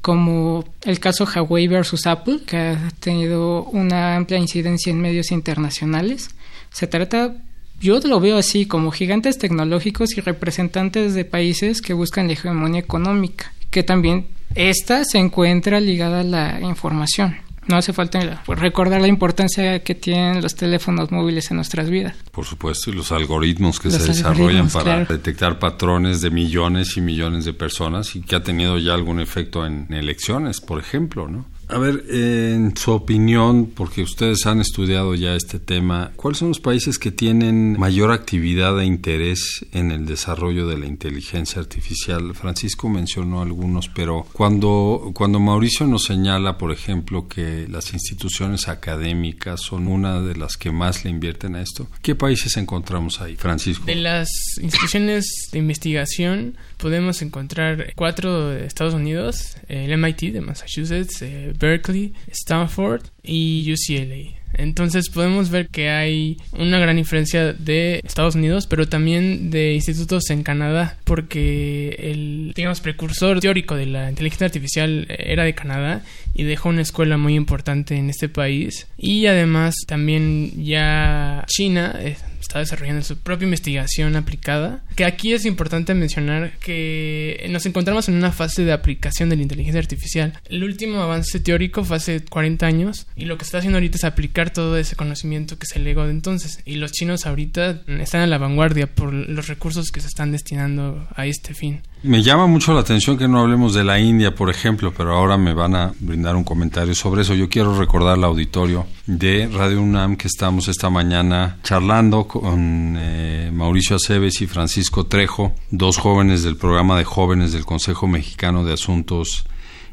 como 0.00 0.64
el 0.82 0.98
caso 0.98 1.24
Huawei 1.24 1.68
versus 1.68 2.06
Apple, 2.06 2.40
que 2.46 2.56
ha 2.56 2.90
tenido 2.98 3.64
una 3.64 4.16
amplia 4.16 4.38
incidencia 4.38 4.90
en 4.90 5.00
medios 5.00 5.30
internacionales. 5.30 6.30
Se 6.70 6.86
trata 6.86 7.36
yo 7.82 7.98
lo 7.98 8.20
veo 8.20 8.38
así 8.38 8.66
como 8.66 8.92
gigantes 8.92 9.38
tecnológicos 9.38 10.16
y 10.16 10.20
representantes 10.20 11.14
de 11.14 11.24
países 11.24 11.82
que 11.82 11.94
buscan 11.94 12.28
la 12.28 12.34
hegemonía 12.34 12.80
económica, 12.80 13.52
que 13.70 13.82
también 13.82 14.26
esta 14.54 15.04
se 15.04 15.18
encuentra 15.18 15.80
ligada 15.80 16.20
a 16.20 16.24
la 16.24 16.60
información. 16.60 17.36
No 17.68 17.76
hace 17.76 17.92
falta 17.92 18.42
recordar 18.46 19.00
la 19.00 19.06
importancia 19.06 19.84
que 19.84 19.94
tienen 19.94 20.42
los 20.42 20.56
teléfonos 20.56 21.12
móviles 21.12 21.48
en 21.50 21.56
nuestras 21.56 21.88
vidas. 21.88 22.16
Por 22.32 22.44
supuesto, 22.44 22.90
y 22.90 22.94
los 22.94 23.12
algoritmos 23.12 23.78
que 23.78 23.90
se 23.90 24.04
desarrollan 24.04 24.68
para 24.68 25.04
detectar 25.04 25.60
patrones 25.60 26.20
de 26.20 26.30
millones 26.30 26.96
y 26.96 27.00
millones 27.00 27.44
de 27.44 27.52
personas 27.52 28.16
y 28.16 28.22
que 28.22 28.34
ha 28.34 28.42
tenido 28.42 28.78
ya 28.78 28.94
algún 28.94 29.20
efecto 29.20 29.64
en 29.64 29.92
elecciones, 29.92 30.60
por 30.60 30.80
ejemplo, 30.80 31.28
¿no? 31.28 31.46
A 31.72 31.78
ver, 31.78 32.04
en 32.10 32.76
su 32.76 32.92
opinión, 32.92 33.72
porque 33.74 34.02
ustedes 34.02 34.44
han 34.44 34.60
estudiado 34.60 35.14
ya 35.14 35.34
este 35.34 35.58
tema, 35.58 36.12
¿cuáles 36.16 36.38
son 36.38 36.48
los 36.48 36.60
países 36.60 36.98
que 36.98 37.10
tienen 37.10 37.78
mayor 37.78 38.12
actividad 38.12 38.78
e 38.78 38.84
interés 38.84 39.64
en 39.72 39.90
el 39.90 40.04
desarrollo 40.04 40.66
de 40.66 40.76
la 40.76 40.84
inteligencia 40.84 41.62
artificial? 41.62 42.34
Francisco 42.34 42.90
mencionó 42.90 43.40
algunos, 43.40 43.88
pero 43.88 44.26
cuando, 44.34 45.12
cuando 45.14 45.40
Mauricio 45.40 45.86
nos 45.86 46.04
señala, 46.04 46.58
por 46.58 46.72
ejemplo, 46.72 47.26
que 47.26 47.66
las 47.68 47.94
instituciones 47.94 48.68
académicas 48.68 49.62
son 49.62 49.88
una 49.88 50.20
de 50.20 50.36
las 50.36 50.58
que 50.58 50.72
más 50.72 51.04
le 51.04 51.10
invierten 51.10 51.56
a 51.56 51.62
esto, 51.62 51.88
¿qué 52.02 52.14
países 52.14 52.58
encontramos 52.58 53.22
ahí, 53.22 53.36
Francisco? 53.36 53.86
De 53.86 53.94
las 53.94 54.28
instituciones 54.60 55.48
de 55.50 55.58
investigación 55.58 56.58
podemos 56.82 57.22
encontrar 57.22 57.92
cuatro 57.94 58.48
de 58.48 58.66
Estados 58.66 58.92
Unidos, 58.92 59.56
el 59.68 59.96
MIT 59.96 60.32
de 60.32 60.40
Massachusetts, 60.40 61.22
eh, 61.22 61.52
Berkeley, 61.56 62.12
Stanford 62.26 63.02
y 63.22 63.72
UCLA. 63.72 64.42
Entonces 64.54 65.08
podemos 65.08 65.48
ver 65.50 65.68
que 65.68 65.90
hay 65.90 66.38
una 66.58 66.80
gran 66.80 66.96
diferencia 66.96 67.52
de 67.52 68.00
Estados 68.04 68.34
Unidos, 68.34 68.66
pero 68.66 68.88
también 68.88 69.50
de 69.50 69.74
institutos 69.74 70.28
en 70.30 70.42
Canadá, 70.42 70.98
porque 71.04 71.96
el, 72.00 72.52
digamos, 72.54 72.80
precursor 72.80 73.38
teórico 73.38 73.76
de 73.76 73.86
la 73.86 74.10
inteligencia 74.10 74.46
artificial 74.46 75.06
era 75.08 75.44
de 75.44 75.54
Canadá 75.54 76.02
y 76.34 76.42
dejó 76.42 76.68
una 76.68 76.82
escuela 76.82 77.16
muy 77.16 77.36
importante 77.36 77.94
en 77.94 78.10
este 78.10 78.28
país. 78.28 78.88
Y 78.98 79.26
además 79.26 79.76
también 79.86 80.64
ya 80.64 81.44
China 81.46 81.94
eh, 82.00 82.16
está 82.42 82.58
desarrollando 82.58 83.02
su 83.02 83.18
propia 83.18 83.44
investigación 83.44 84.16
aplicada. 84.16 84.82
Que 84.96 85.04
aquí 85.04 85.32
es 85.32 85.44
importante 85.44 85.94
mencionar 85.94 86.52
que 86.58 87.46
nos 87.50 87.66
encontramos 87.66 88.08
en 88.08 88.14
una 88.14 88.32
fase 88.32 88.64
de 88.64 88.72
aplicación 88.72 89.28
de 89.28 89.36
la 89.36 89.42
inteligencia 89.42 89.80
artificial. 89.80 90.38
El 90.48 90.64
último 90.64 91.00
avance 91.00 91.40
teórico 91.40 91.84
fue 91.84 91.96
hace 91.96 92.24
40 92.24 92.66
años 92.66 93.06
y 93.16 93.24
lo 93.24 93.38
que 93.38 93.44
está 93.44 93.58
haciendo 93.58 93.78
ahorita 93.78 93.96
es 93.96 94.04
aplicar 94.04 94.50
todo 94.50 94.76
ese 94.76 94.96
conocimiento 94.96 95.58
que 95.58 95.66
se 95.66 95.78
legó 95.78 96.04
de 96.04 96.10
entonces. 96.10 96.60
Y 96.64 96.76
los 96.76 96.92
chinos 96.92 97.26
ahorita 97.26 97.82
están 98.00 98.22
a 98.22 98.26
la 98.26 98.38
vanguardia 98.38 98.86
por 98.86 99.12
los 99.12 99.48
recursos 99.48 99.90
que 99.90 100.00
se 100.00 100.08
están 100.08 100.32
destinando 100.32 101.06
a 101.14 101.26
este 101.26 101.54
fin. 101.54 101.82
Me 102.02 102.20
llama 102.20 102.48
mucho 102.48 102.74
la 102.74 102.80
atención 102.80 103.16
que 103.16 103.28
no 103.28 103.38
hablemos 103.38 103.74
de 103.74 103.84
la 103.84 104.00
India, 104.00 104.34
por 104.34 104.50
ejemplo, 104.50 104.92
pero 104.96 105.14
ahora 105.14 105.36
me 105.36 105.54
van 105.54 105.76
a 105.76 105.92
brindar 106.00 106.34
un 106.34 106.42
comentario 106.42 106.96
sobre 106.96 107.22
eso. 107.22 107.34
Yo 107.34 107.48
quiero 107.48 107.78
recordar 107.78 108.14
al 108.14 108.24
auditorio 108.24 108.86
de 109.06 109.48
Radio 109.52 109.80
UNAM 109.80 110.16
que 110.16 110.26
estamos 110.26 110.66
esta 110.66 110.90
mañana 110.90 111.58
charlando 111.62 112.26
con 112.32 112.96
eh, 112.98 113.50
Mauricio 113.52 113.96
Aceves 113.96 114.40
y 114.40 114.46
Francisco 114.46 115.04
Trejo, 115.04 115.52
dos 115.70 115.98
jóvenes 115.98 116.42
del 116.42 116.56
programa 116.56 116.96
de 116.96 117.04
jóvenes 117.04 117.52
del 117.52 117.66
Consejo 117.66 118.08
Mexicano 118.08 118.64
de 118.64 118.72
Asuntos 118.72 119.44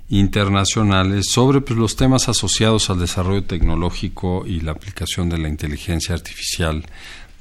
internacionales 0.07 1.25
sobre 1.29 1.59
pues, 1.59 1.77
los 1.77 1.97
temas 1.97 2.29
asociados 2.29 2.89
al 2.89 2.99
desarrollo 2.99 3.43
tecnológico 3.43 4.45
y 4.47 4.61
la 4.61 4.71
aplicación 4.71 5.27
de 5.27 5.37
la 5.37 5.49
inteligencia 5.49 6.15
artificial 6.15 6.85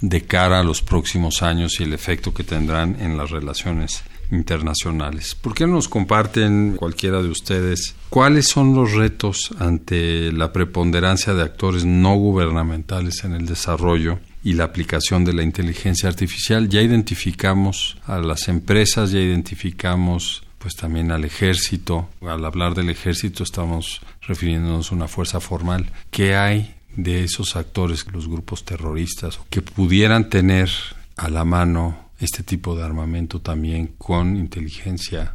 de 0.00 0.22
cara 0.22 0.58
a 0.58 0.64
los 0.64 0.82
próximos 0.82 1.42
años 1.44 1.78
y 1.78 1.84
el 1.84 1.92
efecto 1.92 2.34
que 2.34 2.42
tendrán 2.42 2.96
en 2.98 3.16
las 3.16 3.30
relaciones 3.30 4.02
internacionales. 4.32 5.37
¿Por 5.37 5.54
qué 5.54 5.68
no 5.68 5.74
nos 5.74 5.88
comparten 5.88 6.74
cualquiera 6.76 7.22
de 7.22 7.28
ustedes 7.28 7.94
cuáles 8.11 8.48
son 8.48 8.74
los 8.74 8.94
retos 8.94 9.50
ante 9.61 10.32
la 10.32 10.52
preponderancia 10.52 11.34
de 11.34 11.44
actores 11.44 11.84
no 11.84 12.16
gubernamentales 12.16 13.22
en 13.22 13.34
el 13.34 13.46
desarrollo 13.46 14.18
y 14.42 14.53
la 14.55 14.64
aplicación 14.64 15.24
de 15.24 15.33
la 15.33 15.42
inteligencia 15.42 16.09
artificial? 16.09 16.68
Ya 16.68 16.83
identificamos 16.83 17.98
a 18.07 18.18
las 18.18 18.48
empresas, 18.48 19.11
ya 19.11 19.20
identificamos 19.20 20.42
pues 20.59 20.74
también 20.74 21.12
al 21.12 21.24
ejército. 21.24 22.09
Al 22.20 22.44
hablar 22.44 22.74
del 22.74 22.90
ejército 22.90 23.42
estamos 23.42 24.01
refiriéndonos 24.22 24.90
a 24.90 24.94
una 24.94 25.09
fuerza 25.09 25.40
formal. 25.40 25.90
¿Qué 26.11 26.35
hay 26.37 26.74
de 26.96 27.24
esos 27.24 27.57
actores, 27.57 28.07
los 28.12 28.29
grupos 28.29 28.64
terroristas, 28.64 29.38
que 29.51 29.62
pudieran 29.62 30.29
tener 30.29 30.68
a 31.16 31.29
la 31.29 31.44
mano 31.44 32.09
este 32.18 32.42
tipo 32.42 32.74
de 32.74 32.83
armamento 32.83 33.40
también 33.40 33.94
con 33.98 34.37
inteligencia 34.37 35.35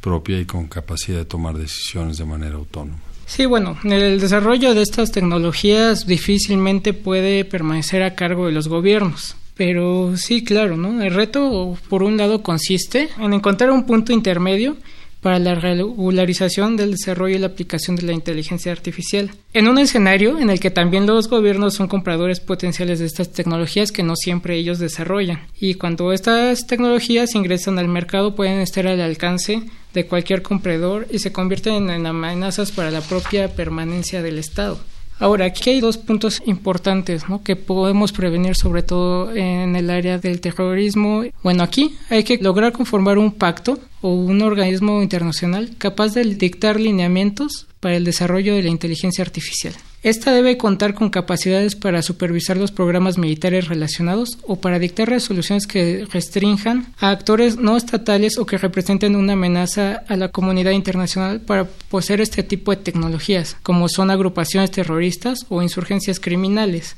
propia 0.00 0.38
y 0.38 0.44
con 0.44 0.66
capacidad 0.66 1.18
de 1.18 1.24
tomar 1.24 1.56
decisiones 1.56 2.18
de 2.18 2.24
manera 2.24 2.56
autónoma. 2.56 3.07
Sí, 3.28 3.44
bueno, 3.44 3.76
el 3.84 4.20
desarrollo 4.20 4.74
de 4.74 4.80
estas 4.80 5.12
tecnologías 5.12 6.06
difícilmente 6.06 6.94
puede 6.94 7.44
permanecer 7.44 8.02
a 8.02 8.14
cargo 8.14 8.46
de 8.46 8.52
los 8.52 8.68
gobiernos. 8.68 9.36
Pero 9.54 10.16
sí, 10.16 10.42
claro, 10.42 10.78
¿no? 10.78 11.02
El 11.02 11.12
reto, 11.12 11.76
por 11.90 12.02
un 12.02 12.16
lado, 12.16 12.42
consiste 12.42 13.10
en 13.18 13.34
encontrar 13.34 13.70
un 13.70 13.84
punto 13.84 14.14
intermedio 14.14 14.78
para 15.20 15.38
la 15.38 15.54
regularización 15.54 16.76
del 16.76 16.92
desarrollo 16.92 17.36
y 17.36 17.38
la 17.38 17.48
aplicación 17.48 17.96
de 17.96 18.02
la 18.02 18.12
inteligencia 18.12 18.72
artificial. 18.72 19.30
En 19.52 19.68
un 19.68 19.78
escenario 19.78 20.38
en 20.38 20.50
el 20.50 20.60
que 20.60 20.70
también 20.70 21.06
los 21.06 21.28
gobiernos 21.28 21.74
son 21.74 21.88
compradores 21.88 22.40
potenciales 22.40 22.98
de 22.98 23.06
estas 23.06 23.32
tecnologías 23.32 23.92
que 23.92 24.02
no 24.02 24.14
siempre 24.16 24.56
ellos 24.56 24.78
desarrollan. 24.78 25.46
Y 25.58 25.74
cuando 25.74 26.12
estas 26.12 26.66
tecnologías 26.66 27.34
ingresan 27.34 27.78
al 27.78 27.88
mercado 27.88 28.34
pueden 28.34 28.60
estar 28.60 28.86
al 28.86 29.00
alcance 29.00 29.62
de 29.94 30.06
cualquier 30.06 30.42
comprador 30.42 31.06
y 31.10 31.18
se 31.18 31.32
convierten 31.32 31.90
en 31.90 32.06
amenazas 32.06 32.72
para 32.72 32.90
la 32.90 33.00
propia 33.00 33.54
permanencia 33.54 34.22
del 34.22 34.38
Estado. 34.38 34.78
Ahora, 35.20 35.46
aquí 35.46 35.70
hay 35.70 35.80
dos 35.80 35.98
puntos 35.98 36.42
importantes 36.46 37.28
¿no? 37.28 37.42
que 37.42 37.56
podemos 37.56 38.12
prevenir, 38.12 38.54
sobre 38.54 38.82
todo 38.82 39.34
en 39.34 39.74
el 39.74 39.90
área 39.90 40.18
del 40.18 40.40
terrorismo. 40.40 41.24
Bueno, 41.42 41.62
aquí 41.62 41.96
hay 42.08 42.22
que 42.22 42.38
lograr 42.38 42.72
conformar 42.72 43.18
un 43.18 43.32
pacto 43.32 43.78
o 44.00 44.12
un 44.14 44.42
organismo 44.42 45.02
internacional 45.02 45.70
capaz 45.76 46.14
de 46.14 46.24
dictar 46.24 46.78
lineamientos 46.78 47.66
para 47.80 47.96
el 47.96 48.04
desarrollo 48.04 48.54
de 48.54 48.62
la 48.62 48.68
inteligencia 48.68 49.24
artificial. 49.24 49.74
Esta 50.04 50.32
debe 50.32 50.56
contar 50.56 50.94
con 50.94 51.10
capacidades 51.10 51.74
para 51.74 52.02
supervisar 52.02 52.56
los 52.56 52.70
programas 52.70 53.18
militares 53.18 53.66
relacionados 53.66 54.38
o 54.46 54.60
para 54.60 54.78
dictar 54.78 55.08
resoluciones 55.08 55.66
que 55.66 56.06
restrinjan 56.12 56.86
a 56.98 57.10
actores 57.10 57.56
no 57.56 57.76
estatales 57.76 58.38
o 58.38 58.46
que 58.46 58.58
representen 58.58 59.16
una 59.16 59.32
amenaza 59.32 60.04
a 60.06 60.16
la 60.16 60.28
comunidad 60.28 60.70
internacional 60.70 61.40
para 61.40 61.64
poseer 61.64 62.20
este 62.20 62.44
tipo 62.44 62.70
de 62.70 62.76
tecnologías, 62.76 63.56
como 63.64 63.88
son 63.88 64.12
agrupaciones 64.12 64.70
terroristas 64.70 65.40
o 65.48 65.62
insurgencias 65.62 66.20
criminales, 66.20 66.94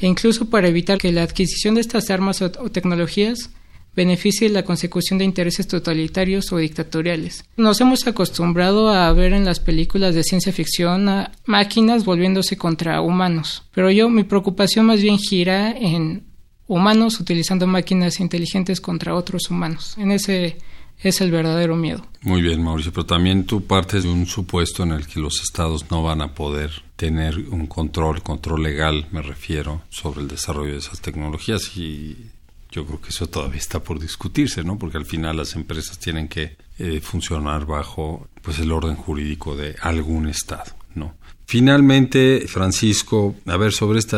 e 0.00 0.08
incluso 0.08 0.50
para 0.50 0.66
evitar 0.66 0.98
que 0.98 1.12
la 1.12 1.22
adquisición 1.22 1.76
de 1.76 1.82
estas 1.82 2.10
armas 2.10 2.42
o 2.42 2.50
tecnologías 2.50 3.50
beneficie 3.94 4.48
la 4.48 4.64
consecución 4.64 5.18
de 5.18 5.24
intereses 5.24 5.66
totalitarios 5.66 6.52
o 6.52 6.58
dictatoriales. 6.58 7.44
Nos 7.56 7.80
hemos 7.80 8.06
acostumbrado 8.06 8.90
a 8.90 9.12
ver 9.12 9.32
en 9.32 9.44
las 9.44 9.60
películas 9.60 10.14
de 10.14 10.22
ciencia 10.22 10.52
ficción 10.52 11.08
máquinas 11.46 12.04
volviéndose 12.04 12.56
contra 12.56 13.00
humanos, 13.00 13.64
pero 13.74 13.90
yo 13.90 14.08
mi 14.08 14.24
preocupación 14.24 14.86
más 14.86 15.00
bien 15.02 15.18
gira 15.18 15.72
en 15.72 16.24
humanos 16.66 17.18
utilizando 17.18 17.66
máquinas 17.66 18.20
inteligentes 18.20 18.80
contra 18.80 19.14
otros 19.14 19.50
humanos. 19.50 19.96
En 19.98 20.12
ese 20.12 20.58
es 21.02 21.20
el 21.20 21.30
verdadero 21.30 21.76
miedo. 21.76 22.06
Muy 22.22 22.42
bien, 22.42 22.62
Mauricio, 22.62 22.92
pero 22.92 23.06
también 23.06 23.44
tú 23.44 23.64
partes 23.64 24.04
de 24.04 24.10
un 24.10 24.26
supuesto 24.26 24.82
en 24.82 24.92
el 24.92 25.06
que 25.06 25.18
los 25.18 25.40
estados 25.42 25.90
no 25.90 26.02
van 26.02 26.20
a 26.20 26.34
poder 26.34 26.70
tener 26.96 27.38
un 27.38 27.66
control, 27.66 28.22
control 28.22 28.62
legal, 28.62 29.06
me 29.10 29.22
refiero, 29.22 29.82
sobre 29.88 30.20
el 30.20 30.28
desarrollo 30.28 30.72
de 30.72 30.78
esas 30.78 31.00
tecnologías 31.00 31.76
y 31.76 32.30
yo 32.70 32.86
creo 32.86 33.00
que 33.00 33.08
eso 33.08 33.26
todavía 33.28 33.58
está 33.58 33.80
por 33.80 33.98
discutirse, 33.98 34.62
¿no? 34.62 34.78
Porque 34.78 34.98
al 34.98 35.06
final 35.06 35.36
las 35.36 35.54
empresas 35.54 35.98
tienen 35.98 36.28
que 36.28 36.56
eh, 36.78 37.00
funcionar 37.00 37.66
bajo 37.66 38.28
pues 38.42 38.58
el 38.58 38.72
orden 38.72 38.96
jurídico 38.96 39.56
de 39.56 39.76
algún 39.82 40.28
estado, 40.28 40.72
¿no? 40.94 41.14
Finalmente, 41.50 42.44
Francisco, 42.46 43.34
a 43.44 43.56
ver, 43.56 43.72
sobre 43.72 43.98
este 43.98 44.16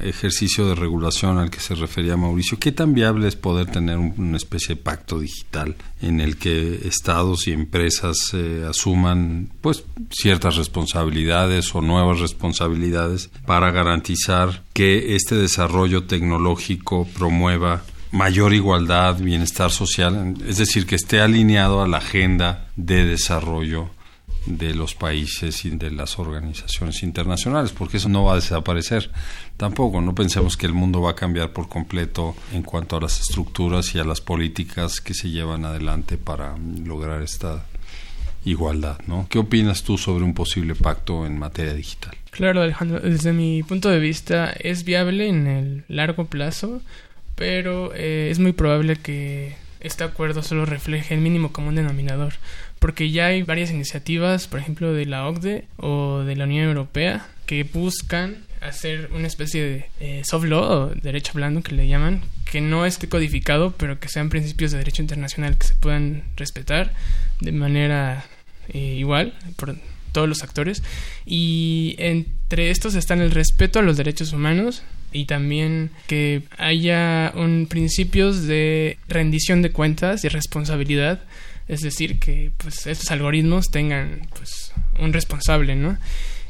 ejercicio 0.00 0.66
de 0.66 0.74
regulación 0.74 1.38
al 1.38 1.48
que 1.48 1.60
se 1.60 1.76
refería 1.76 2.16
Mauricio, 2.16 2.58
¿qué 2.58 2.72
tan 2.72 2.92
viable 2.92 3.28
es 3.28 3.36
poder 3.36 3.66
tener 3.66 3.98
una 3.98 4.36
especie 4.36 4.74
de 4.74 4.82
pacto 4.82 5.20
digital 5.20 5.76
en 6.00 6.20
el 6.20 6.38
que 6.38 6.80
estados 6.88 7.46
y 7.46 7.52
empresas 7.52 8.32
eh, 8.34 8.66
asuman 8.68 9.48
pues 9.60 9.84
ciertas 10.10 10.56
responsabilidades 10.56 11.72
o 11.72 11.82
nuevas 11.82 12.18
responsabilidades 12.18 13.30
para 13.46 13.70
garantizar 13.70 14.64
que 14.72 15.14
este 15.14 15.36
desarrollo 15.36 16.06
tecnológico 16.06 17.06
promueva 17.16 17.84
mayor 18.12 18.52
igualdad, 18.52 19.18
bienestar 19.18 19.70
social, 19.70 20.34
es 20.46 20.58
decir, 20.58 20.86
que 20.86 20.94
esté 20.94 21.20
alineado 21.20 21.82
a 21.82 21.88
la 21.88 21.96
agenda 21.96 22.68
de 22.76 23.04
desarrollo 23.04 23.90
de 24.46 24.74
los 24.74 24.94
países 24.94 25.64
y 25.64 25.70
de 25.70 25.90
las 25.90 26.18
organizaciones 26.18 27.02
internacionales, 27.02 27.72
porque 27.72 27.96
eso 27.96 28.08
no 28.08 28.24
va 28.24 28.32
a 28.32 28.36
desaparecer 28.36 29.10
tampoco. 29.56 30.00
No 30.00 30.14
pensemos 30.14 30.56
que 30.56 30.66
el 30.66 30.72
mundo 30.72 31.00
va 31.00 31.12
a 31.12 31.16
cambiar 31.16 31.52
por 31.52 31.68
completo 31.68 32.34
en 32.52 32.62
cuanto 32.62 32.96
a 32.96 33.00
las 33.00 33.20
estructuras 33.20 33.94
y 33.94 33.98
a 33.98 34.04
las 34.04 34.20
políticas 34.20 35.00
que 35.00 35.14
se 35.14 35.30
llevan 35.30 35.64
adelante 35.64 36.16
para 36.18 36.56
lograr 36.84 37.22
esta 37.22 37.64
igualdad, 38.44 38.98
¿no? 39.06 39.26
¿Qué 39.30 39.38
opinas 39.38 39.84
tú 39.84 39.96
sobre 39.96 40.24
un 40.24 40.34
posible 40.34 40.74
pacto 40.74 41.24
en 41.24 41.38
materia 41.38 41.74
digital? 41.74 42.16
Claro, 42.30 42.62
Alejandro, 42.62 42.98
desde 42.98 43.32
mi 43.32 43.62
punto 43.62 43.88
de 43.88 44.00
vista 44.00 44.52
es 44.58 44.84
viable 44.84 45.28
en 45.28 45.46
el 45.46 45.84
largo 45.88 46.26
plazo 46.26 46.82
pero 47.34 47.92
eh, 47.94 48.28
es 48.30 48.38
muy 48.38 48.52
probable 48.52 48.96
que 48.96 49.54
este 49.80 50.04
acuerdo 50.04 50.42
solo 50.42 50.64
refleje 50.64 51.14
el 51.14 51.20
mínimo 51.20 51.52
común 51.52 51.74
denominador, 51.74 52.34
porque 52.78 53.10
ya 53.10 53.26
hay 53.26 53.42
varias 53.42 53.70
iniciativas, 53.70 54.46
por 54.46 54.60
ejemplo, 54.60 54.92
de 54.92 55.06
la 55.06 55.26
OCDE 55.26 55.64
o 55.76 56.20
de 56.20 56.36
la 56.36 56.44
Unión 56.44 56.68
Europea, 56.68 57.26
que 57.46 57.64
buscan 57.64 58.44
hacer 58.60 59.10
una 59.12 59.26
especie 59.26 59.62
de 59.62 59.86
eh, 60.00 60.22
soft 60.24 60.44
law 60.44 60.62
o 60.62 60.86
derecho 60.94 61.32
blando 61.34 61.62
que 61.62 61.74
le 61.74 61.88
llaman, 61.88 62.22
que 62.50 62.60
no 62.60 62.86
esté 62.86 63.08
codificado, 63.08 63.72
pero 63.72 63.98
que 63.98 64.08
sean 64.08 64.28
principios 64.28 64.70
de 64.70 64.78
derecho 64.78 65.02
internacional 65.02 65.58
que 65.58 65.66
se 65.66 65.74
puedan 65.74 66.22
respetar 66.36 66.92
de 67.40 67.52
manera 67.52 68.24
eh, 68.68 68.78
igual 68.78 69.34
por 69.56 69.76
todos 70.12 70.28
los 70.28 70.42
actores. 70.42 70.82
Y 71.26 71.96
entre 71.98 72.70
estos 72.70 72.94
están 72.94 73.20
el 73.20 73.32
respeto 73.32 73.80
a 73.80 73.82
los 73.82 73.96
derechos 73.96 74.32
humanos, 74.32 74.82
y 75.12 75.26
también 75.26 75.90
que 76.06 76.42
haya 76.58 77.32
un 77.34 77.66
principios 77.68 78.46
de 78.46 78.98
rendición 79.08 79.62
de 79.62 79.70
cuentas 79.70 80.24
y 80.24 80.28
responsabilidad, 80.28 81.20
es 81.68 81.80
decir, 81.80 82.18
que 82.18 82.50
pues 82.56 82.86
estos 82.86 83.10
algoritmos 83.10 83.70
tengan 83.70 84.28
pues 84.36 84.72
un 84.98 85.12
responsable, 85.12 85.76
¿no? 85.76 85.98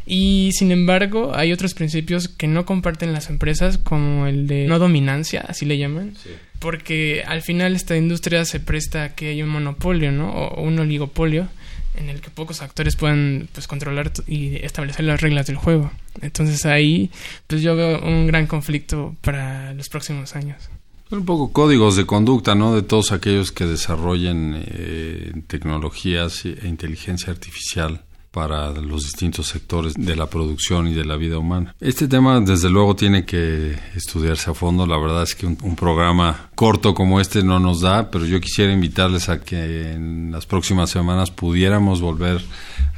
Y 0.05 0.51
sin 0.55 0.73
embargo, 0.73 1.33
hay 1.35 1.53
otros 1.53 1.75
principios 1.75 2.29
que 2.29 2.49
no 2.49 2.67
comparten 2.67 3.13
las 3.13 3.31
empresas, 3.31 3.79
como 3.79 4.27
el 4.27 4.49
de 4.49 4.67
no 4.67 4.81
dominancia, 4.81 5.45
así 5.47 5.65
le 5.65 5.79
llaman, 5.79 6.15
porque 6.59 7.23
al 7.27 7.43
final 7.43 7.77
esta 7.77 7.97
industria 7.97 8.45
se 8.45 8.59
presta 8.59 9.05
a 9.05 9.15
que 9.15 9.31
haya 9.31 9.45
un 9.45 9.51
monopolio, 9.51 10.11
¿no? 10.11 10.33
O 10.33 10.63
un 10.63 10.79
oligopolio 10.79 11.49
en 11.95 12.09
el 12.09 12.21
que 12.21 12.31
pocos 12.31 12.63
actores 12.63 12.97
puedan 12.97 13.49
pues 13.53 13.67
controlar 13.67 14.13
y 14.27 14.57
establecer 14.57 15.05
las 15.05 15.21
reglas 15.21 15.47
del 15.47 15.57
juego. 15.57 15.91
Entonces 16.21 16.65
ahí 16.67 17.11
pues 17.47 17.63
yo 17.63 17.77
veo 17.77 18.01
un 18.03 18.27
gran 18.27 18.47
conflicto 18.47 19.15
para 19.21 19.75
los 19.75 19.89
próximos 19.89 20.35
años. 20.37 20.71
Un 21.11 21.27
poco 21.27 21.53
códigos 21.53 21.97
de 21.97 22.07
conducta, 22.07 22.55
¿no? 22.55 22.75
De 22.75 22.83
todos 22.83 23.13
aquellos 23.13 23.53
que 23.53 23.67
desarrollen 23.67 24.65
eh, 24.67 25.33
tecnologías 25.47 26.47
e 26.47 26.67
inteligencia 26.67 27.31
artificial 27.31 28.03
para 28.33 28.71
los 28.73 29.05
distintos 29.05 29.47
sectores 29.47 29.95
de 29.95 30.17
la 30.17 30.27
producción 30.27 30.89
y 30.89 30.95
de 30.95 31.05
la 31.05 31.17
vida 31.17 31.39
humana. 31.39 31.75
Este 31.81 32.09
tema, 32.09 32.41
desde 32.41 32.71
luego, 32.71 32.97
tiene 32.97 33.27
que 33.27 33.79
estudiarse 33.95 34.51
a 34.51 34.55
fondo. 34.55 34.87
La 34.87 34.97
verdad 34.97 35.23
es 35.23 35.35
que 35.35 35.47
un, 35.47 35.77
programa 35.77 36.49
corto 36.55 36.95
como 36.95 37.21
este 37.21 37.43
no 37.43 37.59
nos 37.61 37.83
da, 37.83 38.11
pero 38.11 38.25
yo 38.25 38.41
quisiera 38.41 38.73
invitarles 38.73 39.29
a 39.29 39.41
que 39.41 39.93
en 39.93 40.33
las 40.33 40.47
próximas 40.47 40.91
semanas 40.91 41.31
pudiéramos 41.31 42.01
volver 42.01 42.43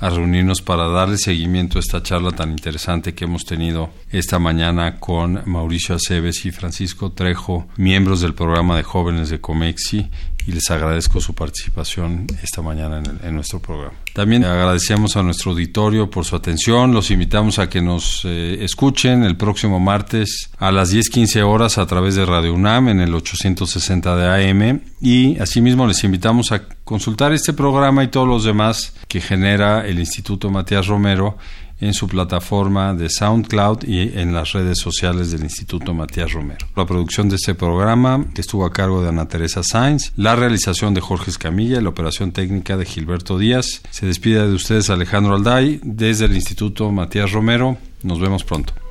a 0.00 0.10
reunirnos 0.10 0.62
para 0.62 0.88
darle 0.88 1.18
seguimiento 1.18 1.78
a 1.78 1.80
esta 1.80 2.02
charla 2.02 2.30
tan 2.30 2.50
interesante 2.50 3.14
que 3.14 3.24
hemos 3.24 3.44
tenido 3.44 3.90
esta 4.10 4.38
mañana 4.38 5.00
con 5.00 5.42
Mauricio 5.46 5.96
Aceves 5.96 6.44
y 6.46 6.52
Francisco 6.52 7.12
Trejo, 7.12 7.66
miembros 7.76 8.20
del 8.20 8.34
programa 8.34 8.76
de 8.76 8.82
jóvenes 8.84 9.30
de 9.30 9.40
Comexi 9.40 10.10
y 10.46 10.52
les 10.52 10.70
agradezco 10.70 11.20
su 11.20 11.34
participación 11.34 12.26
esta 12.42 12.62
mañana 12.62 13.02
en, 13.22 13.34
nuestro 13.34 13.60
programa. 13.60 13.94
También 14.12 14.44
agradecemos 14.44 15.16
a 15.16 15.22
nuestro 15.22 15.52
auditorio 15.52 16.10
por 16.10 16.24
su 16.24 16.36
atención. 16.36 16.92
Los 16.92 17.10
invitamos 17.10 17.58
a 17.58 17.68
que 17.68 17.80
nos 17.80 18.24
eh, 18.24 18.62
escuchen 18.62 19.24
el 19.24 19.36
próximo 19.36 19.80
martes 19.80 20.50
a 20.58 20.70
las 20.70 20.92
10:15 20.92 21.42
horas 21.42 21.78
a 21.78 21.86
través 21.86 22.14
de 22.14 22.26
Radio 22.26 22.54
UNAM 22.54 22.88
en 22.88 23.00
el 23.00 23.14
860 23.14 24.16
de 24.16 24.50
AM 24.50 24.80
y 25.00 25.38
asimismo 25.38 25.86
les 25.86 26.04
invitamos 26.04 26.52
a 26.52 26.62
consultar 26.84 27.32
este 27.32 27.52
programa 27.52 28.04
y 28.04 28.08
todos 28.08 28.28
los 28.28 28.44
demás 28.44 28.94
que 29.08 29.20
genera 29.20 29.86
el 29.86 29.98
Instituto 29.98 30.50
Matías 30.50 30.86
Romero 30.86 31.38
en 31.80 31.94
su 31.94 32.08
plataforma 32.08 32.94
de 32.94 33.08
SoundCloud 33.10 33.84
y 33.84 34.18
en 34.18 34.32
las 34.32 34.52
redes 34.52 34.78
sociales 34.78 35.30
del 35.30 35.42
Instituto 35.42 35.94
Matías 35.94 36.32
Romero. 36.32 36.66
La 36.76 36.86
producción 36.86 37.28
de 37.28 37.36
este 37.36 37.54
programa 37.54 38.24
estuvo 38.36 38.64
a 38.64 38.72
cargo 38.72 39.02
de 39.02 39.08
Ana 39.08 39.28
Teresa 39.28 39.62
Sainz, 39.62 40.12
la 40.16 40.36
realización 40.36 40.94
de 40.94 41.00
Jorge 41.00 41.30
Escamilla 41.30 41.78
y 41.78 41.82
la 41.82 41.88
operación 41.88 42.32
técnica 42.32 42.76
de 42.76 42.84
Gilberto 42.84 43.38
Díaz. 43.38 43.82
Se 43.90 44.06
despide 44.06 44.46
de 44.46 44.54
ustedes 44.54 44.90
Alejandro 44.90 45.34
Alday 45.34 45.80
desde 45.82 46.26
el 46.26 46.34
Instituto 46.34 46.90
Matías 46.92 47.32
Romero. 47.32 47.76
Nos 48.02 48.20
vemos 48.20 48.44
pronto. 48.44 48.83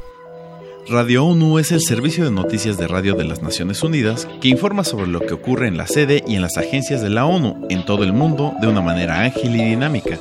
Radio 0.89 1.25
ONU 1.25 1.59
es 1.59 1.71
el 1.71 1.79
servicio 1.79 2.25
de 2.25 2.31
noticias 2.31 2.77
de 2.77 2.87
radio 2.87 3.15
de 3.15 3.23
las 3.23 3.41
Naciones 3.41 3.81
Unidas 3.83 4.27
que 4.41 4.49
informa 4.49 4.83
sobre 4.83 5.07
lo 5.07 5.21
que 5.21 5.33
ocurre 5.33 5.67
en 5.67 5.77
la 5.77 5.87
sede 5.87 6.23
y 6.27 6.35
en 6.35 6.41
las 6.41 6.57
agencias 6.57 7.01
de 7.01 7.09
la 7.09 7.25
ONU 7.25 7.67
en 7.69 7.85
todo 7.85 8.03
el 8.03 8.11
mundo 8.11 8.53
de 8.59 8.67
una 8.67 8.81
manera 8.81 9.23
ágil 9.23 9.55
y 9.55 9.63
dinámica. 9.63 10.19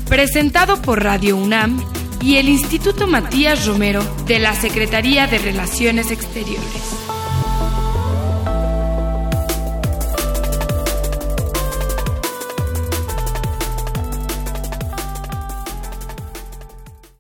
Presentado 0.08 0.82
por 0.82 1.04
Radio 1.04 1.38
UNAM 1.38 1.82
y 2.22 2.38
el 2.38 2.50
Instituto 2.50 3.08
Matías 3.08 3.66
Romero 3.66 4.04
de 4.26 4.40
la 4.40 4.54
Secretaría 4.54 5.28
de 5.28 5.40
Relaciones 5.40 6.12
Exteriores. 6.12 7.01